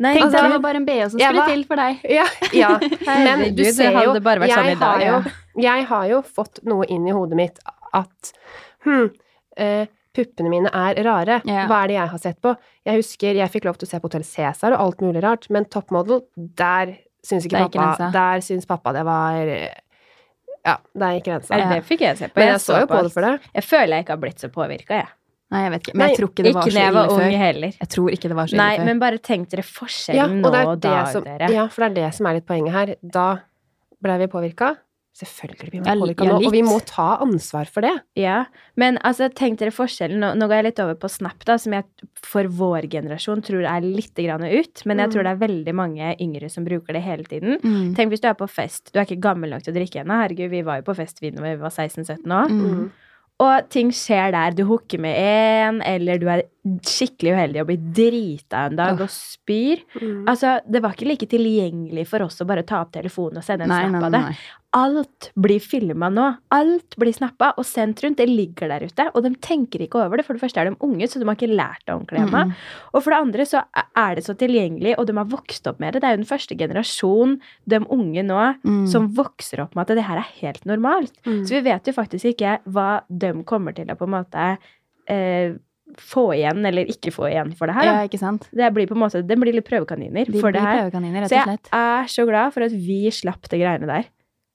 [0.00, 2.04] Nei, Tenk Altså, det var bare en BH som skulle var- til for deg.
[2.08, 2.70] Ja, ja.
[3.04, 5.16] men du det ser jo jeg, sånn jeg dag, har jo,
[5.60, 5.74] ja.
[5.76, 7.58] jeg har jo fått noe inn i hodet mitt
[7.92, 8.32] at
[8.86, 9.10] hm,
[9.60, 11.40] eh, puppene mine er rare.
[11.46, 11.68] Yeah.
[11.70, 12.54] Hva er det jeg har sett på?
[12.88, 15.46] Jeg husker jeg fikk lov til å se på Hotell Cæsar og alt mulig rart,
[15.54, 16.96] men Top Model, der
[17.26, 18.10] syns ikke ikke pappa grensa.
[18.16, 19.38] Der syns pappa det var
[20.60, 21.56] Ja, det er ikke grensa.
[21.56, 21.68] Ja.
[21.72, 22.40] det fikk jeg se på.
[22.40, 23.32] Men jeg så jo på det for det.
[23.56, 25.08] Jeg føler jeg ikke har blitt så påvirka, jeg.
[25.50, 25.94] Nei, jeg vet ikke.
[25.98, 27.72] Men jeg Nei, tror ikke det var Ikke så jeg ille var ung heller.
[27.80, 28.84] Jeg tror ikke det var så ille Nei, før.
[28.86, 31.48] men bare tenk dere Ja, forskjellen og nå er og da, som, dere.
[31.50, 32.92] ja, for det er det som er litt poenget her.
[33.02, 33.24] Da
[34.00, 34.68] blei vi påvirka.
[35.18, 37.90] Selvfølgelig blir man påvirka ja, nå, og vi må ta ansvar for det.
[38.16, 38.44] Ja,
[38.80, 40.22] men altså, tenk dere forskjellen.
[40.22, 41.84] Nå, nå går jeg litt over på Snap, da, som jeg
[42.24, 44.84] for vår generasjon tror er litt grann ut.
[44.86, 45.12] Men jeg Mm.
[45.12, 47.58] tror det er veldig mange yngre som bruker det hele tiden.
[47.60, 47.94] Mm.
[47.98, 48.92] Tenk hvis du er på fest.
[48.94, 50.22] Du er ikke gammel nok til å drikke ennå.
[50.22, 52.48] Herregud, vi var jo på fest vi var 16-17 år.
[52.48, 52.90] Mm.
[53.40, 54.52] Og ting skjer der.
[54.52, 56.42] Du hooker med én, eller du er
[56.84, 59.06] skikkelig uheldig og blir drita en dag oh.
[59.06, 59.80] og spyr.
[60.28, 63.64] Altså, det var ikke like tilgjengelig for oss å bare ta opp telefonen og sende
[63.64, 64.20] en Nei, snap nei, av det.
[64.28, 64.36] nei.
[64.76, 66.24] Alt blir filma nå.
[66.54, 68.20] Alt blir snappa og sendt rundt.
[68.20, 69.06] Det ligger der ute.
[69.18, 70.24] Og de tenker ikke over det.
[70.28, 72.42] For det første er de unge, så de har ikke lært det ordentlig ennå.
[72.46, 72.52] Mm.
[72.94, 75.96] Og for det andre så er det så tilgjengelig, og de har vokst opp med
[75.96, 76.02] det.
[76.04, 77.34] Det er jo den første generasjon,
[77.66, 78.86] de unge nå, Mm.
[78.88, 81.12] som vokser opp med at det her er helt normalt.
[81.26, 81.42] Mm.
[81.46, 84.46] Så vi vet jo faktisk ikke hva de kommer til å på en måte
[85.10, 85.56] eh,
[85.98, 87.84] få igjen eller ikke få igjen for det her.
[87.88, 88.46] Ja, ikke sant?
[88.54, 90.86] Det blir på en måte, de blir litt prøvekaniner De for det her.
[90.90, 91.66] Rett Så slett.
[91.66, 94.06] Så jeg er så glad for at vi slapp det greiene der.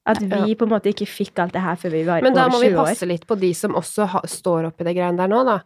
[0.05, 2.29] At vi på en måte ikke fikk alt det her før vi var over 20
[2.29, 2.29] år.
[2.29, 2.85] Men da må vi 20 år.
[2.85, 5.59] passe litt på de som også ha, står oppi det greiene der nå, da.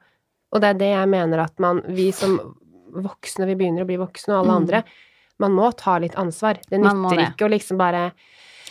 [0.54, 2.38] Og det er det jeg mener at man, vi som
[2.90, 4.62] voksne, vi begynner å bli voksne, og alle Mm.
[4.64, 4.84] andre,
[5.40, 6.58] man må ta litt ansvar.
[6.70, 7.28] Det nytter det.
[7.36, 8.12] ikke å liksom bare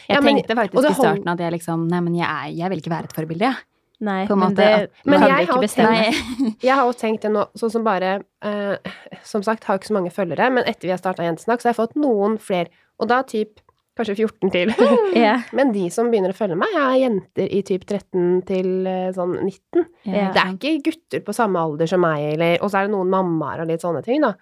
[0.08, 2.48] Jeg Ja, men- tenkte faktisk det i starten at jeg liksom Nei, men jeg, er,
[2.56, 3.56] jeg vil ikke være et forbilde, jeg.
[4.00, 7.20] Nei, på en men det at- Men kan jeg har ikke Jeg har også tenkt
[7.22, 8.76] det nå, sånn som bare eh,
[9.22, 11.64] Som sagt, har jo ikke så mange følgere, men etter vi har starta Jentesnakk, så
[11.68, 12.68] har jeg fått noen flere.
[12.98, 13.58] Og da typ
[13.98, 14.72] kanskje 14 til.
[15.18, 15.44] yeah.
[15.56, 19.34] men de som begynner å følge meg, er jenter i typ 13 til eh, sånn
[19.42, 19.84] 19.
[20.06, 20.30] Yeah.
[20.34, 23.12] Det er ikke gutter på samme alder som meg, eller Og så er det noen
[23.12, 24.34] mammaer og litt sånne ting, da.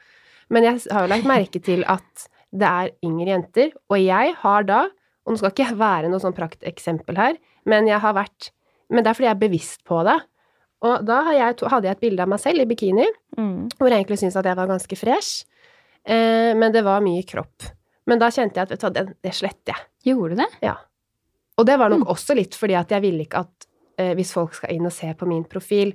[0.54, 4.68] Men jeg har jo lagt merke til at det er yngre jenter, og jeg har
[4.68, 4.84] da
[5.26, 8.52] Og nå skal ikke jeg være noe sånn prakteksempel her, men jeg har vært
[8.88, 10.20] Men det er fordi jeg er bevisst på det.
[10.86, 13.68] Og da hadde jeg et bilde av meg selv i bikini, Mm.
[13.76, 15.44] hvor jeg egentlig syntes at jeg var ganske fresh.
[16.06, 17.66] Eh, men det var mye kropp.
[18.06, 19.86] Men da kjente jeg at vet du, hva, det, det sletter jeg.
[20.12, 20.48] Gjorde du det?
[20.62, 20.76] Ja.
[21.58, 22.10] Og det var nok Mm.
[22.12, 23.66] også litt fordi at jeg ville ikke at
[23.98, 25.94] eh, hvis folk skal inn og se på min profil,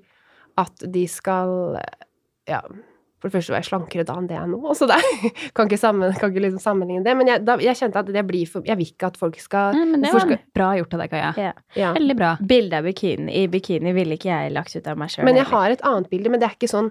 [0.58, 2.08] at de skal eh,
[2.50, 2.62] Ja,
[3.22, 5.30] for det første var jeg slankere da enn det jeg er nå, så det er,
[5.56, 7.14] kan ikke, sammen, kan ikke liksom sammenligne det.
[7.16, 9.76] Men jeg, da, jeg kjente at det blir for Jeg vil ikke at folk skal
[9.78, 11.30] Nei, men det var skal- bra gjort av deg, Kaja.
[11.38, 11.52] Ja.
[11.78, 11.92] ja.
[11.94, 12.32] Veldig bra.
[12.42, 15.24] Bilde av bikini i bikini ville ikke jeg lagt ut av meg sjøl.
[15.30, 16.90] Men jeg har et annet bilde, men det er ikke sånn,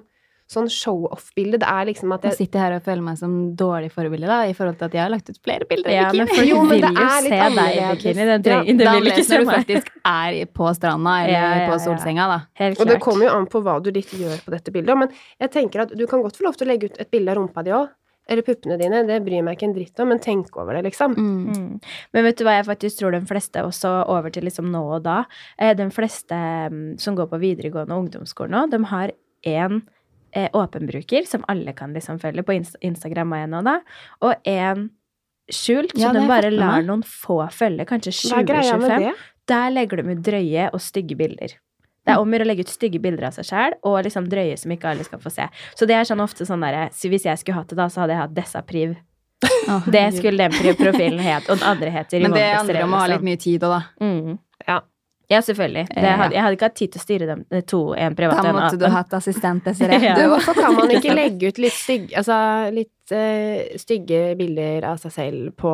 [0.51, 1.61] sånn show-off-bilde.
[1.63, 4.41] Det er liksom at Jeg jeg sitter her og føler meg som dårlig forbilde, da,
[4.51, 6.49] i forhold til at jeg har lagt ut flere bilder Ja, i men bikini.
[6.51, 8.03] Jo, men vil det jo er litt se deg i annerledes.
[8.03, 9.47] Det, Den, Ja, det er vil ikke se meg.
[9.47, 11.85] når du faktisk er på stranda eller Ja, ja, på ja.
[11.87, 12.41] solsenga, da.
[12.65, 14.99] Helt Og det kommer jo an på hva du litt gjør på dette bildet.
[14.99, 15.09] Men
[15.41, 17.39] jeg tenker at du kan godt få lov til å legge ut et bilde av
[17.39, 17.89] rumpa di òg.
[18.31, 19.01] Eller puppene dine.
[19.09, 21.17] Det bryr meg ikke en dritt om, men tenk over det, liksom.
[21.19, 21.47] Mm.
[21.51, 21.81] Mm.
[22.15, 25.03] Men vet du hva jeg faktisk tror de fleste, også over til liksom nå og
[25.03, 25.25] da
[25.59, 26.35] eh, De fleste
[26.71, 29.11] mm, som går på videregående og ungdomsskolen nå, de har
[29.47, 29.81] én
[30.33, 33.77] eh, åpenbruker som alle kan liksom følge på Inst Instagram og en og da,
[34.27, 34.91] og en
[35.51, 38.91] skjult, Ja, så det de bare lar noen få følge, kanskje Hva er greia med
[38.91, 39.27] 20-25.
[39.51, 41.57] Der legger de ut drøye og stygge bilder.
[42.07, 44.73] Det er om å legge ut stygge bilder av seg sjæl og liksom drøye som
[44.73, 45.47] ikke alle skal få se.
[45.77, 48.05] Så det er sånn ofte sånn derre så Hvis jeg skulle hatt det, da, så
[48.05, 48.95] hadde jeg hatt Desapriv.
[49.69, 53.03] Oh, Det skulle den profilen het, og den andre heter Men det handler om å
[53.03, 53.83] ha litt mye tid òg, da.
[54.05, 54.39] mm.
[54.67, 54.81] Ja.
[55.31, 55.87] Ja, selvfølgelig.
[55.95, 58.43] Det hadde, jeg hadde ikke hatt tid til å styre dem eh, to, en privat
[58.43, 59.99] Da måtte du hatt assistent, Desiree.
[60.11, 60.17] Ja.
[60.27, 62.35] Hvorfor kan man ikke legge ut litt stygge, altså,
[62.75, 65.71] litt uh, stygge bilder av seg selv på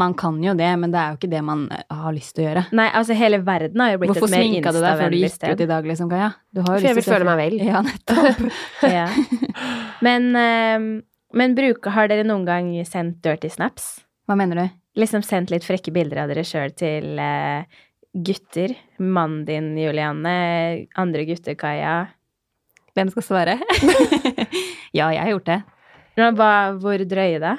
[0.00, 2.46] Man kan jo det, men det er jo ikke det man eh, har lyst til
[2.46, 2.64] å gjøre.
[2.80, 5.18] Nei, altså hele verden har jo blitt Hvorfor et mer sminka du deg før du
[5.18, 6.30] instavennlig gikk ut i dag, liksom, Kaja?
[6.48, 7.60] Du har jo For jeg lyst vil til å føle meg vel.
[7.70, 8.42] Ja, nettopp.
[8.96, 9.06] Ja.
[10.08, 13.98] Men, uh, men bruker, har dere noen gang sendt dirty snaps?
[14.30, 14.76] Hva mener du?
[15.04, 18.74] Liksom sendt litt frekke bilder av dere sjøl til eh, gutter?
[18.98, 20.86] Mannen din, Julianne.
[20.98, 21.94] Andre gutter, Kaja.
[22.94, 23.58] Hvem skal svare?
[24.98, 25.60] ja, jeg har gjort det.
[26.18, 27.56] Hva, hvor drøye da?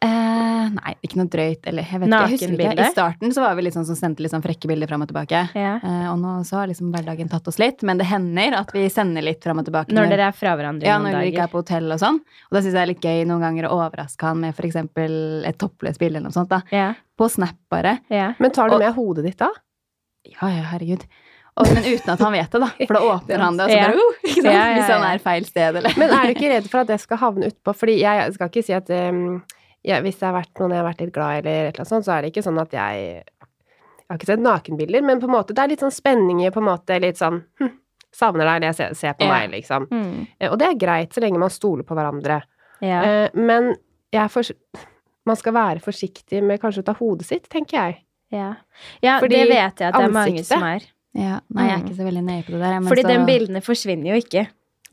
[0.00, 1.66] Eh, nei, ikke noe drøyt.
[1.68, 2.84] Eller jeg vet ikke, jeg ikke.
[2.86, 5.10] I starten så var vi litt sånn som sendte litt sånn frekke bilder fram og
[5.10, 5.42] tilbake.
[5.58, 5.74] Ja.
[5.76, 7.84] Eh, og nå så har liksom hverdagen tatt oss litt.
[7.86, 9.92] Men det hender at vi sender litt fram og tilbake.
[9.96, 12.20] Når dere er fra hverandre ja, noen når vi ikke er på hotell og sånn.
[12.48, 14.80] Og da syns jeg det er litt gøy noen ganger å overraske han med f.eks.
[14.80, 16.52] et toppløst bilde eller noe sånt.
[16.52, 16.62] da.
[16.72, 17.98] Ja, På Snap bare.
[18.08, 18.32] ja.
[18.40, 19.50] Men tar du Og- med hodet ditt da?
[20.24, 21.04] Ja, ja, herregud.
[21.60, 22.68] Og, men uten at han vet det, da.
[22.86, 24.46] For da åpner han det, og så bare uh, ikke sant?
[24.46, 26.92] Ja, ja, Hvis han er feil sted, eller Men er du ikke redd for at
[26.92, 27.74] det skal havne utpå?
[27.76, 29.42] Fordi jeg skal ikke si at um,
[29.84, 31.80] jeg, hvis det har vært noen jeg har vært litt glad i, eller et eller
[31.80, 33.24] annet sånt, så er det ikke sånn at jeg
[34.10, 36.50] Jeg har ikke sett nakenbilder, men på en måte, det er litt sånn spenning i
[36.50, 37.68] på en måte litt sånn hm,
[38.12, 39.36] Savner deg, eller jeg ser, ser på yeah.
[39.38, 39.84] meg, liksom.
[39.86, 40.26] Mm.
[40.40, 42.40] Eh, Og det er greit, så lenge man stoler på hverandre.
[42.82, 43.02] ja.
[43.06, 43.68] Eh, Men
[44.10, 44.42] jeg er for,
[45.30, 48.00] man skal være forsiktig med kanskje å ta hodet sitt, tenker jeg.
[48.34, 48.48] ja.
[49.00, 50.82] ja Fordi det vet jeg at det er mange som er.
[51.14, 51.86] ja, Nei, jeg er Mm.
[51.86, 52.80] ikke så veldig nøye på det der.
[52.80, 54.46] Men Fordi så, de bildene forsvinner jo ikke.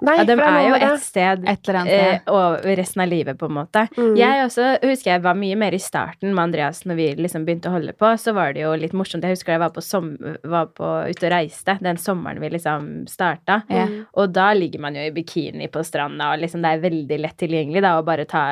[0.06, 3.10] Nei, Ja, de det er jo et sted Et eller annet eh, og resten av
[3.10, 3.88] livet, på en måte.
[3.98, 4.12] Mm.
[4.20, 7.72] Jeg også husker jeg var mye mer i starten med Andreas når vi liksom begynte
[7.72, 8.12] å holde på.
[8.22, 9.26] Så var det jo litt morsomt.
[9.26, 10.12] Jeg husker jeg var, på som,
[10.46, 13.64] var på, ute og reiste den sommeren vi liksom starta.
[13.72, 13.96] Mm.
[14.14, 17.40] Og da ligger man jo i bikini på stranda, og liksom det er veldig lett
[17.42, 18.46] tilgjengelig da å bare ta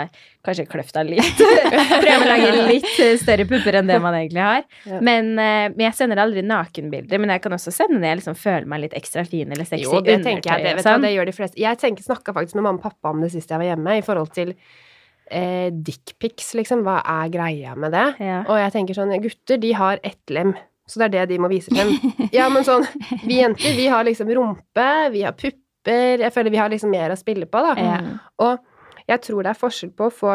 [0.45, 1.41] kanskje kløfta litt.
[2.05, 4.65] Prøve å lage litt eh, større pupper enn det man egentlig har.
[4.87, 5.01] Ja.
[5.03, 7.21] Men, eh, men jeg sender aldri nakenbilder.
[7.21, 9.87] Men jeg kan også sende når jeg liksom føler meg litt ekstra fin eller sexy.
[9.87, 10.65] Jo, det tenker jeg.
[10.65, 11.05] Det, vet du, sånn.
[11.05, 11.61] det gjør de fleste.
[11.61, 14.05] Jeg tenker, snakka faktisk med mamma og pappa om det sist jeg var hjemme, i
[14.05, 14.53] forhold til
[15.31, 16.85] eh, dickpics, liksom.
[16.85, 18.07] Hva er greia med det?
[18.23, 18.39] Ja.
[18.45, 20.55] Og jeg tenker sånn, gutter, de har ett lem.
[20.85, 21.95] Så det er det de må vise frem.
[22.35, 22.85] Ja, men sånn,
[23.23, 26.21] vi jenter, vi har liksom rumpe, vi har pupper.
[26.21, 27.73] Jeg føler vi har liksom mer å spille på, da.
[27.81, 27.97] Ja.
[28.45, 28.61] Og
[29.07, 30.33] jeg tror det er forskjell på å få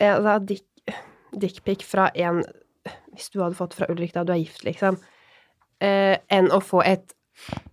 [0.00, 2.42] eh, dick, fra en
[3.12, 4.96] Hvis du hadde fått fra Ulrik da du er gift, liksom,
[5.82, 7.12] eh, enn å få et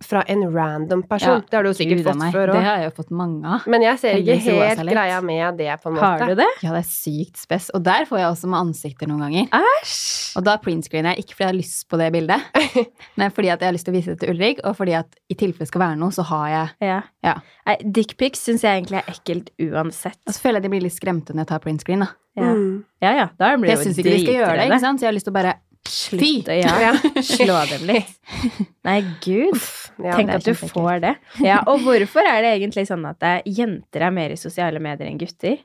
[0.06, 1.40] fra en random person.
[1.40, 2.32] Ja, det har du jo sikkert fått meg.
[2.32, 3.66] før Det har jeg jo fått mange av.
[3.66, 6.06] Men jeg ser ikke helt greia med det, på en måte.
[6.06, 6.48] Har du det?
[6.62, 7.70] Ja, det er sykt spes.
[7.76, 9.48] Og der får jeg også med ansikter noen ganger.
[9.60, 10.36] Æsj!
[10.36, 12.40] Og da printscreener jeg ikke fordi jeg har lyst på det bildet,
[13.20, 15.14] men fordi at jeg har lyst til å vise det til Ulrik, og fordi at
[15.32, 16.98] i tilfelle det skal være noe, så har jeg Ja.
[17.24, 17.36] Ja.
[17.82, 20.18] Dickpics syns jeg egentlig er ekkelt uansett.
[20.28, 22.12] Og så føler jeg de blir litt skremte når jeg tar printscreen, da.
[22.36, 22.84] Ja, Mm.
[23.00, 23.10] ja.
[23.16, 25.00] ja da blir Jeg det jo syns ikke de skal gjøre det, ikke sant?
[25.00, 25.54] Så jeg har lyst til å bare
[25.86, 26.92] Slutt å Ja.
[27.22, 28.10] slå dem litt.
[28.88, 29.56] Nei, gud.
[30.02, 31.14] Ja, Tenk at du får det.
[31.44, 35.18] Ja, og hvorfor er det egentlig sånn at jenter er mer i sosiale medier enn
[35.20, 35.58] gutter?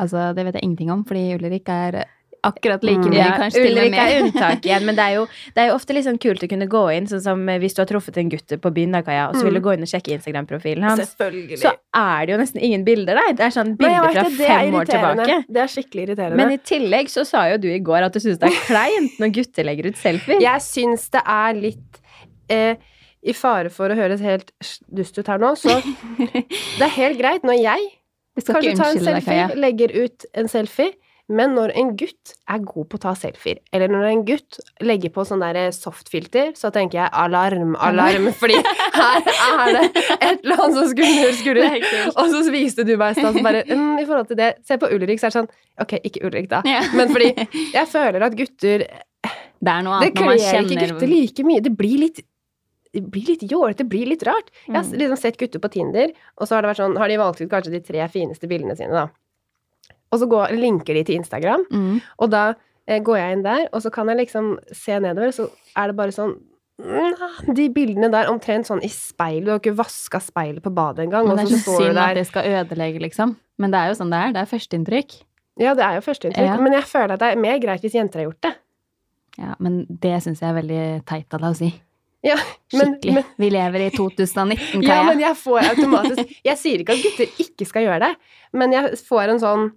[0.00, 2.04] Altså, det vet jeg ingenting om, fordi Ulrik er
[2.42, 3.10] akkurat like Mm.
[3.10, 5.66] mye, Ja, kanskje til og med er unntak igjen, men det er, jo, det er
[5.68, 8.16] jo ofte liksom kult å kunne gå inn, sånn som eh, hvis du har truffet
[8.22, 9.64] en gutt på byen, da, Kaja, og så vil du Mm.
[9.66, 11.58] gå inn og sjekke Instagram-profilen hans, Selvfølgelig.
[11.60, 13.32] så er det jo nesten ingen bilder der.
[13.36, 15.44] Det er sånn bilder fra det, det fem år tilbake.
[15.48, 16.36] Det er skikkelig irriterende.
[16.36, 19.18] Men i tillegg så sa jo du i går at du syns det er kleint
[19.20, 20.40] når gutter legger ut selfier.
[20.40, 22.00] Jeg syns det er litt
[22.48, 22.74] eh,
[23.22, 24.50] I fare for å høres helt
[24.88, 25.76] dust ut her nå, så
[26.78, 27.90] Det er helt greit når jeg
[28.40, 30.92] kanskje tar en selfie, legger ut en selfie,
[31.30, 35.12] men når en gutt er god på å ta selfier, eller når en gutt legger
[35.14, 39.84] på sånn der softfilter, så tenker jeg alarm, alarm, fordi her er det
[40.16, 41.76] et eller annet som skurrer, skurrer.
[42.16, 44.90] Og så viste du meg i stad bare mm, I forhold til det Se på
[44.90, 45.50] Ulrik, så er det sånn
[45.84, 46.60] Ok, ikke Ulrik, da.
[46.98, 47.30] Men fordi
[47.76, 51.62] jeg føler at gutter Det er noe annet når man kler ikke gutter like mye.
[51.64, 52.20] Det blir litt
[52.90, 54.48] det blir litt jålete, det blir litt rart.
[54.66, 54.96] Jeg har Mm.
[54.98, 57.50] liksom sett gutter på Tinder, og så har det vært sånn, har de valgt ut
[57.52, 59.04] kanskje de tre fineste bildene sine, da.
[60.12, 62.00] Og så går, linker de til Instagram, Mm.
[62.18, 62.54] og da
[62.88, 65.96] eh, går jeg inn der, og så kan jeg liksom se nedover, så er det
[65.96, 66.32] bare sånn
[67.54, 71.26] De bildene der omtrent sånn i speil, du har ikke vaska speilet på badet engang,
[71.28, 73.34] det er ikke så står du synd at det skal ødelegge, liksom.
[73.60, 74.32] Men det er jo sånn det er.
[74.32, 75.16] Det er førsteinntrykk.
[75.60, 76.56] Ja, det er jo førsteinntrykk, Ja.
[76.56, 78.54] men jeg føler at det er mer greit hvis jenter har gjort det.
[79.38, 81.70] Ja, men det syns jeg er veldig teit av deg å si.
[82.24, 82.36] Ja,
[82.72, 83.14] men, Skikkelig.
[83.14, 87.30] men Vi lever i 2019, Ja, men jeg får automatisk Jeg sier ikke at gutter
[87.44, 88.10] ikke skal gjøre det,
[88.52, 89.70] men jeg får en sånn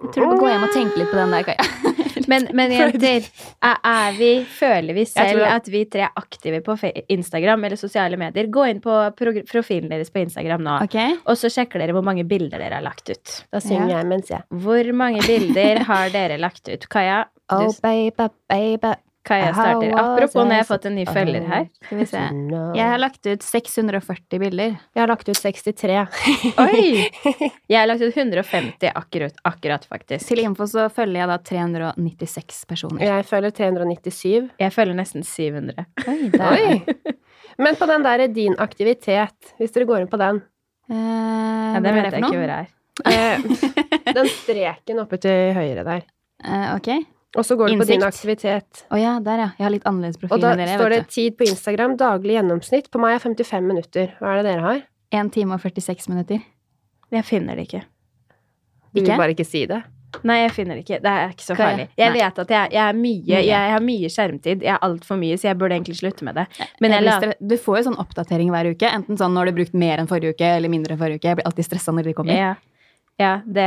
[0.00, 1.66] Jeg tror du må gå hjem og tenke litt på den der, Kaja.
[2.30, 3.24] Men, men jenter,
[3.64, 6.76] er, er vi, føler vi selv at vi tre er aktive på
[7.10, 8.46] Instagram eller sosiale medier?
[8.52, 11.16] Gå inn på profilen deres på Instagram nå, okay.
[11.24, 13.36] og så sjekker dere hvor mange bilder dere har lagt ut.
[13.50, 13.98] Da synger Ja.
[13.98, 16.86] jeg mens jeg Hvor mange bilder har dere lagt ut?
[16.92, 18.94] Kaja, du, Oh, baby, baby.
[19.22, 19.90] Kaja jeg starter.
[20.00, 21.66] Apropos når jeg har fått en ny følger her.
[21.84, 22.20] Skal vi se.
[22.78, 24.70] Jeg har lagt ut 640 bilder.
[24.96, 25.98] Jeg har lagt ut 63.
[26.64, 27.04] Oi!
[27.68, 30.24] Jeg har lagt ut 150 akkurat, akkurat faktisk.
[30.30, 33.04] Til info så følger jeg da 396 personer.
[33.04, 34.48] Jeg følger 397.
[34.64, 35.84] Jeg følger nesten 700.
[36.08, 37.14] Oi, Oi!
[37.60, 40.40] Men på den der din aktivitet, hvis dere går inn på den
[40.90, 42.68] Eh, Ja, Den det vet jeg ikke hvor det er.
[43.06, 46.00] eh, Den streken oppe til høyre der.
[46.42, 46.88] Eh, ok.
[47.38, 48.84] Og så går du på din aktivitet.
[48.90, 49.48] Å ja, der ja.
[49.58, 50.78] Jeg har litt annerledes Og profil da enn dere.
[50.80, 52.90] står det tid på Instagram, daglig gjennomsnitt.
[52.90, 54.10] På meg er 55 minutter.
[54.18, 54.82] Hva er det dere har?
[55.14, 56.42] 1 time og 46 minutter.
[57.14, 57.84] Jeg finner det ikke.
[58.94, 59.82] Du vil bare ikke si det.
[60.26, 60.98] Nei, jeg finner det ikke.
[61.04, 61.84] Det er ikke så farlig.
[61.98, 64.64] Jeg vet at jeg, jeg er mye jeg, Jeg har mye skjermtid.
[64.66, 66.46] Jeg er altfor mye, så jeg burde egentlig slutte med det.
[66.82, 68.90] Men jeg Du får jo sånn oppdatering hver uke.
[68.90, 71.30] Enten sånn når du har brukt mer enn forrige uke, eller mindre enn forrige uke.
[71.30, 72.34] Jeg blir alltid stressa når de kommer.
[72.34, 72.54] ja,
[73.20, 73.64] ja, det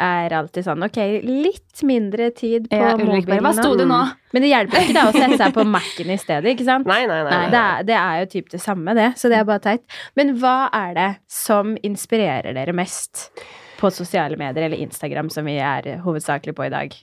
[0.00, 3.98] er alltid sånn Ok, litt mindre tid på Ja, mobilen Hva sto det nå?
[4.32, 6.88] Men det hjelper ikke da å sette seg på Mac-en i stedet, ikke sant?
[6.88, 7.34] Nei, nei, nei.
[7.36, 7.50] Nei.
[7.52, 9.10] Det er, det er jo typ det samme, det.
[9.20, 9.84] Så det er bare teit.
[10.16, 13.28] Men hva er det som inspirerer dere mest
[13.76, 16.96] på sosiale medier, eller Instagram, som vi er hovedsakelig på i dag?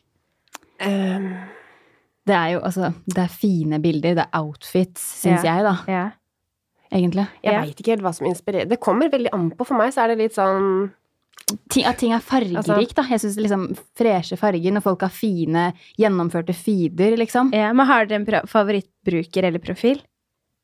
[0.84, 1.30] Um,
[2.26, 4.16] Det er jo altså Det er fine bilder.
[4.18, 5.56] Det er outfits, syns Ja.
[5.58, 5.76] jeg, da.
[5.88, 6.04] Ja.
[6.94, 7.28] Egentlig.
[7.44, 7.62] jeg Ja.
[7.62, 8.70] veit ikke helt hva som inspirerer.
[8.70, 9.66] Det kommer veldig an på.
[9.66, 10.92] For meg så er det litt sånn
[11.70, 13.04] Ting, at ting er fargerikt, Altså- da.
[13.10, 17.52] Jeg syns liksom freshe farger når folk har fine, gjennomførte feeder, liksom.
[17.54, 20.02] Ja, men har dere en favorittbruker eller profil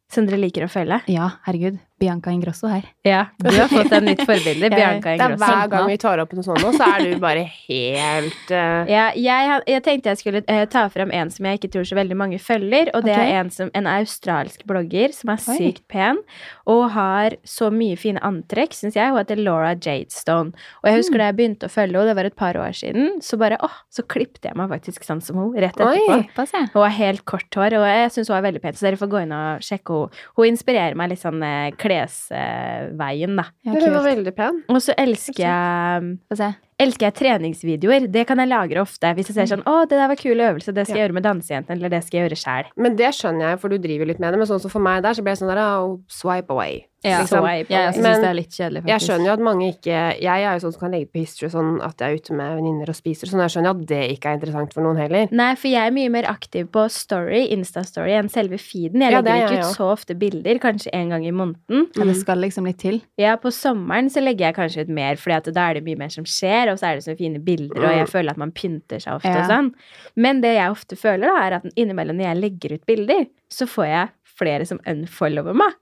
[0.10, 1.02] som dere liker å følge?
[1.08, 1.80] Ja, herregud.
[2.00, 2.86] Bianca Ingrosso her.
[3.06, 5.46] Ja, du har fått et nytt forbilde, Bianca Det er Ingrosso.
[5.46, 8.90] hver gang vi tar opp noe sånt nå, så er du bare helt uh...
[8.96, 11.98] Ja, jeg, jeg tenkte jeg skulle uh, ta frem en som jeg ikke tror så
[12.00, 13.34] veldig mange følger, og det okay.
[13.34, 15.58] er en, som, en australsk blogger som er Oi.
[15.60, 16.22] sykt pen
[16.70, 19.10] og har så mye fine antrekk, syns jeg.
[19.10, 20.54] Hun heter Laura Jadestone.
[20.84, 23.16] Og jeg husker da jeg begynte å følge henne, det var et par år siden,
[23.26, 26.20] så bare åh, så klippte jeg meg faktisk sånn som hun rett etterpå.
[26.36, 26.70] Pass, jeg.
[26.74, 29.12] Hun har helt kort hår, og jeg syns hun er veldig pen, så dere får
[29.12, 30.26] gå inn og sjekke henne.
[30.38, 33.46] Hun inspirerer meg litt sånn eh, klesveien, da.
[33.66, 34.64] Ja, Hun var veldig pen.
[34.70, 36.52] Og så elsker jeg Få se.
[36.80, 38.08] Elsker jeg treningsvideoer.
[38.12, 39.12] Det kan jeg lagre ofte.
[39.16, 40.74] Hvis jeg ser sånn 'Å, det der var kul øvelse.
[40.74, 42.72] Det skal jeg gjøre med dansejentene', eller 'det skal jeg gjøre sjæl'.
[42.78, 44.40] Men det skjønner jeg, for du driver litt med det.
[44.40, 46.86] Men sånn som for meg der, så ble jeg sånn der oh, swipe away.
[47.00, 47.46] Ja, liksom.
[47.46, 48.92] Swipe Jeg Ja, jeg syns det er litt kjedelig, faktisk.
[48.92, 51.50] Jeg skjønner jo at mange ikke Jeg er jo sånn som kan legge på history
[51.54, 53.40] sånn at jeg er ute med venninner og spiser sånn.
[53.40, 55.32] Jeg skjønner at det ikke er interessant for noen heller.
[55.32, 59.00] Nei, for jeg er mye mer aktiv på story, Insta-story, enn selve feeden.
[59.00, 61.88] Jeg Ja, legger er ikke ut så ofte bilder, kanskje en gang i måneden.
[61.96, 63.02] Ja, det skal liksom litt til.
[63.18, 66.10] Ja, på sommeren så legger jeg kanskje ut mer, fordi da er det mye mer
[66.10, 69.02] som skjer, og så er det så fine bilder, og jeg føler at man pynter
[69.04, 69.44] seg ofte Ja.
[69.44, 69.70] og sånn.
[70.16, 73.68] Men det jeg ofte føler, da, er at innimellom når jeg legger ut bilder, så
[73.68, 74.10] får jeg
[74.40, 75.74] flere som unfollower meg.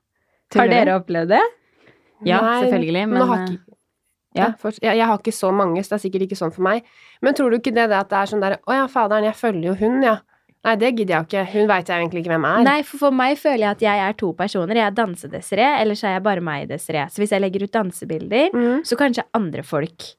[0.56, 1.44] Har dere opplevd det?
[2.26, 3.60] Ja, Nei, selvfølgelig, men har ikke,
[4.38, 6.64] ja, forts- jeg, jeg har ikke så mange, så det er sikkert ikke sånn for
[6.66, 6.88] meg.
[7.22, 9.38] Men tror du ikke det, det at det er sånn der Å ja, faderen, jeg
[9.38, 10.18] følger jo hun, ja.
[10.66, 11.44] Nei, det gidder jeg ikke.
[11.54, 12.64] Hun veit jeg egentlig ikke hvem er.
[12.66, 14.76] Nei, for for meg føler jeg at jeg er to personer.
[14.76, 17.06] Jeg er dansedesiree, eller så er jeg bare meg desiree.
[17.14, 18.82] Så hvis jeg legger ut dansebilder, mm.
[18.90, 20.10] så kanskje andre folk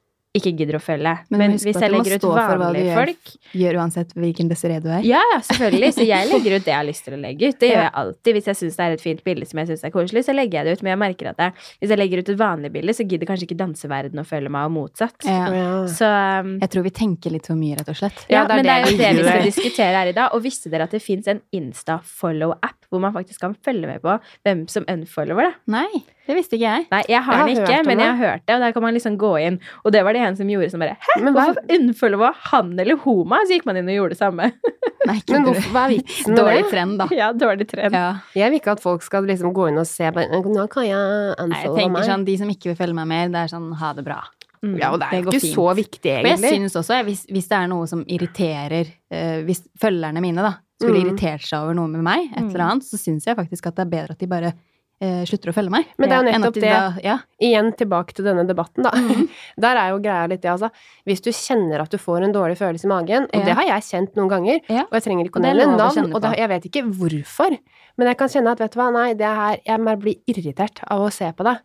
[0.41, 1.13] ikke gidder å følge.
[1.31, 2.99] Men Men, hvis jeg du må legger ut stå for hva du vanlige gjør.
[3.03, 5.03] folk gjør uansett hvilken desiree du er.
[5.07, 5.91] Ja, ja, selvfølgelig.
[5.99, 7.59] Så jeg legger ut det jeg har lyst til å legge ut.
[7.61, 8.33] Det gjør jeg alltid.
[8.39, 10.61] Hvis jeg syns det er et fint bilde som jeg syns er koselig, så legger
[10.61, 10.83] jeg det ut.
[10.87, 13.49] Men jeg merker at jeg, hvis jeg legger ut et vanlig bilde, så gidder kanskje
[13.49, 15.19] ikke danseverdenen å følge meg, og motsatt.
[15.29, 15.47] Ja.
[15.93, 18.25] Så um, Jeg tror vi tenker litt for mye, rett og slett.
[18.29, 20.35] ja, Ja, det er men det er jo det vi skal diskutere her i dag.
[20.37, 24.15] Og visste dere at det fins en Insta-follow-app hvor man faktisk kan følge med på
[24.47, 25.55] hvem som unfollower det?
[25.75, 26.85] Nei, det visste ikke jeg.
[26.93, 28.05] Nei, jeg har Jeg har den ikke, men det.
[28.05, 29.57] jeg har hørt det, og der kan man liksom gå inn.
[29.85, 32.73] Og det var det en som gjorde som bare Hæ, Men hva, hvorfor unfollowa han
[32.79, 33.01] eller
[33.33, 33.47] meg?
[33.49, 34.51] Så gikk man inn og gjorde det samme.
[35.09, 35.51] Nei, men du?
[35.51, 37.07] hvorfor, hva er vitsen med Dårlig trend, da.
[37.23, 37.95] ja, dårlig trend.
[37.97, 38.09] Ja.
[38.37, 41.49] Jeg vil ikke at folk skal liksom gå inn og se bare Nå kan jeg
[41.49, 42.05] Nei, jeg tenker meg.
[42.05, 44.21] sånn, De som ikke vil følge meg mer, det er sånn ha det bra.
[44.59, 44.75] Mm.
[44.81, 45.55] Ja, og det er det jo ikke fint.
[45.55, 46.35] så viktig, egentlig.
[46.35, 50.43] Og jeg synes også, hvis, hvis det er noe som irriterer uh, Hvis følgerne mine
[50.43, 51.07] da skulle Mm.
[51.09, 52.51] irritert seg over noe med meg, et Mm.
[52.55, 54.53] eller annet, så syns jeg faktisk at det er bedre at de bare
[55.01, 55.87] slutter å følge meg.
[55.97, 56.71] Men det er jo nettopp de det.
[56.75, 57.17] Da, ja.
[57.41, 58.91] Igjen tilbake til denne debatten, da.
[58.91, 59.29] Mhm.
[59.65, 60.71] Der er jo greia litt det, altså.
[61.07, 63.45] Hvis du kjenner at du får en dårlig følelse i magen, og Ja.
[63.45, 64.83] det har jeg kjent noen ganger, Ja.
[64.91, 67.59] og jeg trenger ikke å nevne navn, og det, jeg vet ikke hvorfor,
[67.99, 71.01] men jeg kan kjenne at vet du hva, nei, det her Jeg blir irritert av
[71.07, 71.59] å se på det.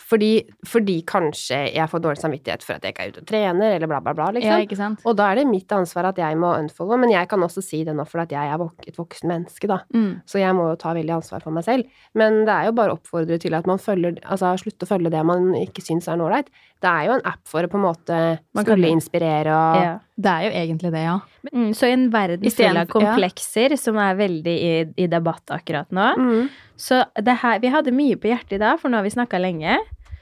[0.00, 0.30] Fordi,
[0.66, 3.90] fordi kanskje jeg får dårlig samvittighet for at jeg ikke er ute og trener, eller
[3.90, 4.64] bla, bla, bla, Ja, liksom.
[4.66, 5.04] ikke sant?
[5.06, 7.82] Og da er det mitt ansvar at jeg må unfollow, men jeg kan også si
[7.86, 9.80] det nå for jeg er vok et voksen menneske, da.
[9.94, 10.20] Mm.
[10.28, 12.02] Så jeg må jo ta veldig ansvar for meg selv.
[12.18, 15.12] Men det er jo bare å oppfordre til at man følger Altså slutter å følge
[15.12, 16.50] det man ikke syns er noe ålreit.
[16.80, 18.20] Det er jo en app for å på en måte
[18.56, 19.98] Man kan skulle inspirere og Ja.
[20.20, 21.14] Det er jo egentlig det, ja.
[21.48, 23.78] Mm, så i en verden full av komplekser, ja.
[23.80, 26.42] som er veldig i, i debatt akkurat nå mm.
[26.80, 29.40] Så det her, vi hadde mye på hjertet i dag, for nå har vi snakka
[29.42, 29.78] lenge.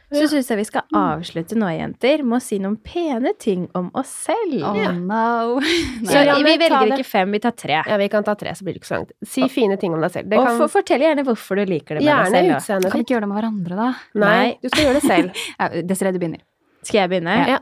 [0.09, 0.27] Så Ja.
[0.33, 4.09] syns jeg vi skal avslutte nå, jenter, med å si noen pene ting om oss
[4.25, 4.55] selv.
[4.65, 4.91] Oh Ja.
[4.93, 5.61] no.
[6.09, 7.83] Så Ja, vi velger ikke fem, vi tar tre.
[7.87, 9.13] Ja, vi kan ta tre, så blir det ikke så langt.
[9.23, 10.31] Si fine ting om deg selv.
[10.33, 12.49] Det Og kan for, fortell gjerne hvorfor du liker det med gjerne deg selv.
[12.49, 13.91] Gjerne utseendet Kan vi ikke gjøre det med hverandre, da?
[14.25, 15.45] Nei, du skal gjøre det selv.
[15.61, 16.41] Ja, Desiree, du begynner.
[16.83, 17.37] Skal jeg begynne?
[17.53, 17.59] Ja.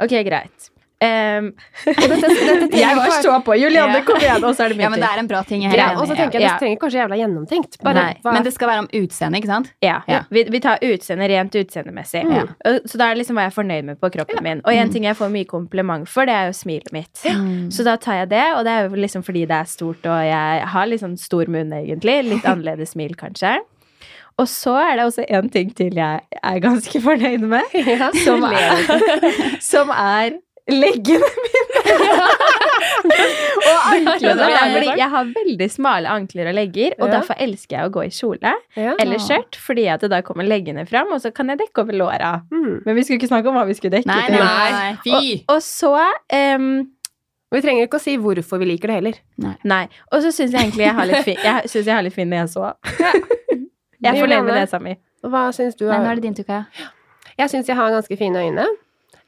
[0.00, 0.70] Ok, greit.
[1.04, 1.48] Um,
[1.84, 3.56] dette, dette jeg var ikke- så på!
[3.60, 4.04] Julianne, Ja.
[4.08, 4.44] kom igjen!
[4.48, 5.62] Og så er det min Ja, men det er en bra ting.
[5.66, 7.78] Ja, og så tenker jeg, det trenger så jævla gjennomtenkt.
[7.84, 9.72] Bare, Men det skal være om utseende, ikke sant?
[9.84, 10.22] Ja, Ja.
[10.30, 12.24] Vi, vi tar utseende rent utseendemessig.
[12.24, 12.48] Mm.
[12.86, 14.60] Så da er det liksom hva jeg er fornøyd med på kroppen min.
[14.64, 17.22] Og en ting jeg får mye kompliment for, det er jo smilet mitt.
[17.24, 17.70] Mm.
[17.74, 20.20] Så da tar jeg det, og det er jo liksom fordi det er stort, og
[20.24, 22.20] jeg har litt sånn stor munn, egentlig.
[22.24, 23.56] Litt annerledes smil, kanskje.
[24.38, 28.08] Og så er det også en ting til jeg er ganske fornøyd med, Ja.
[28.24, 28.80] som er,
[29.62, 30.34] som er
[30.70, 31.64] leggene mine.
[33.68, 34.46] og anklene.
[34.48, 34.96] Det.
[34.98, 37.12] jeg har veldig smale ankler og legger, og Ja.
[37.18, 38.94] derfor elsker jeg å gå i kjole Ja.
[39.00, 42.32] eller skjørt, fordi at da kommer leggene fram, og så kan jeg dekke over låra.
[42.50, 42.82] Mm.
[42.86, 44.06] Men vi skulle ikke snakke om hva vi skulle dekke.
[44.06, 44.96] Nei, nei, nei, nei.
[45.04, 45.44] Fy!
[45.48, 45.92] Og, og så
[46.56, 46.88] um,
[47.54, 49.18] Vi trenger ikke å si hvorfor vi liker det heller.
[49.62, 49.84] Nei.
[50.10, 52.30] Og så syns jeg egentlig jeg har litt fin Jeg synes jeg har litt fin
[52.30, 52.74] nese òg.
[54.02, 54.96] Jeg er fornøyd med nesa mi.
[55.24, 55.86] Hva syns du?
[55.88, 56.64] Nei, nå er det din tur, Kaja.
[57.38, 58.66] Jeg syns jeg har ganske fine øyne.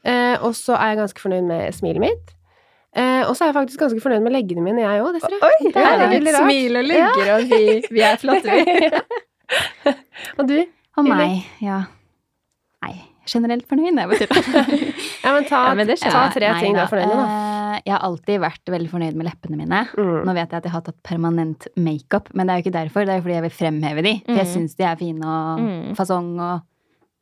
[0.05, 2.33] Eh, og så er jeg ganske fornøyd med smilet mitt.
[2.97, 5.41] Eh, og så er jeg faktisk ganske fornøyd med leggene mine, jeg òg, dessverre.
[5.43, 6.45] Oi, Det er litt rart.
[6.47, 8.89] smil og legger, og vi, vi er flotte, vi.
[10.39, 10.57] Og du?
[10.97, 11.83] Og meg, ja.
[12.83, 12.95] Nei,
[13.29, 14.79] generelt fornøyd, jeg betyr det.
[15.27, 17.27] Ja, men ta, Ja, men det ta tre Nei ting du er fornøyd med, da.
[17.27, 19.81] Eh, Jeg har alltid vært veldig fornøyd med leppene mine.
[19.97, 20.23] Mm.
[20.25, 23.05] Nå vet jeg at jeg har tatt permanent makeup, men det er jo ikke derfor.
[23.05, 24.13] Det er jo fordi jeg vil fremheve de.
[24.25, 24.53] For jeg Mm.
[24.55, 25.95] syns de er fine og Mm.
[25.99, 26.61] fasong og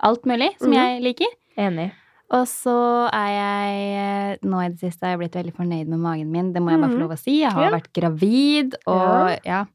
[0.05, 0.77] alt mulig som mm.
[0.77, 1.33] jeg liker.
[1.57, 1.91] Enig.
[2.33, 2.73] Og så
[3.13, 6.53] er jeg Nå i det siste har jeg blitt veldig fornøyd med magen min.
[6.53, 7.03] Det må jeg bare få Mhm.
[7.03, 7.39] lov å si.
[7.41, 7.71] Jeg har Ja.
[7.71, 9.65] vært gravid, og ja.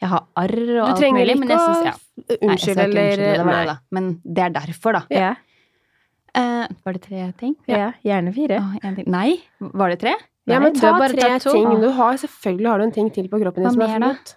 [0.00, 1.38] Jeg har arr og alt mulig.
[1.38, 1.92] Men jeg syns ja.
[2.28, 3.64] Nei, jeg ikke eller det Nei.
[3.66, 3.78] da.
[3.90, 5.02] Men det er derfor, da.
[5.10, 5.34] Ja.
[6.36, 7.56] Uh, var det tre ting?
[7.66, 7.92] ja.
[8.04, 8.58] Gjerne fire.
[8.60, 9.04] Oh, en ting.
[9.08, 10.14] Nei, var det tre?
[10.46, 11.80] Ja, men ta bare tre tatt ting.
[11.80, 14.36] Du har, selvfølgelig har du en ting til på kroppen din Hva som er flott.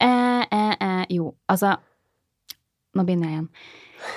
[0.00, 1.76] Eh, eh, eh, jo, altså
[2.96, 3.48] Nå begynner jeg igjen.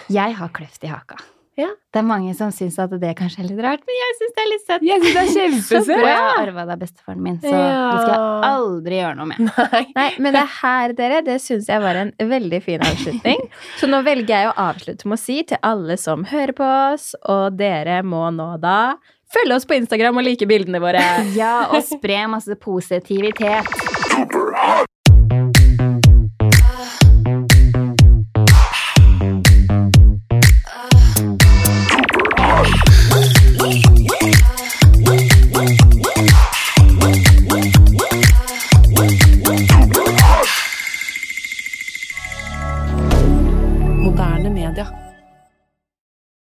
[0.10, 1.16] Jeg har kløft i haka.
[1.60, 1.68] Ja.
[1.94, 4.42] Det er mange som syns at det kanskje er litt rart, men jeg syns det
[4.44, 4.86] er litt søtt.
[4.88, 6.06] Jeg synes det er Og kjempesøtt!
[6.10, 7.84] jeg har arva det av bestefaren min, så Ja.
[7.92, 9.40] det skal jeg aldri gjøre noe med.
[9.50, 9.84] Nei.
[9.96, 13.46] Nei, men det her, dere, det syns jeg var en veldig fin avslutning.
[13.80, 17.12] Så nå velger jeg å avslutte med å si til alle som hører på oss,
[17.30, 18.96] og dere må nå da
[19.34, 21.02] følge oss på Instagram og like bildene våre.
[21.38, 23.70] Ja, og spre masse positivitet.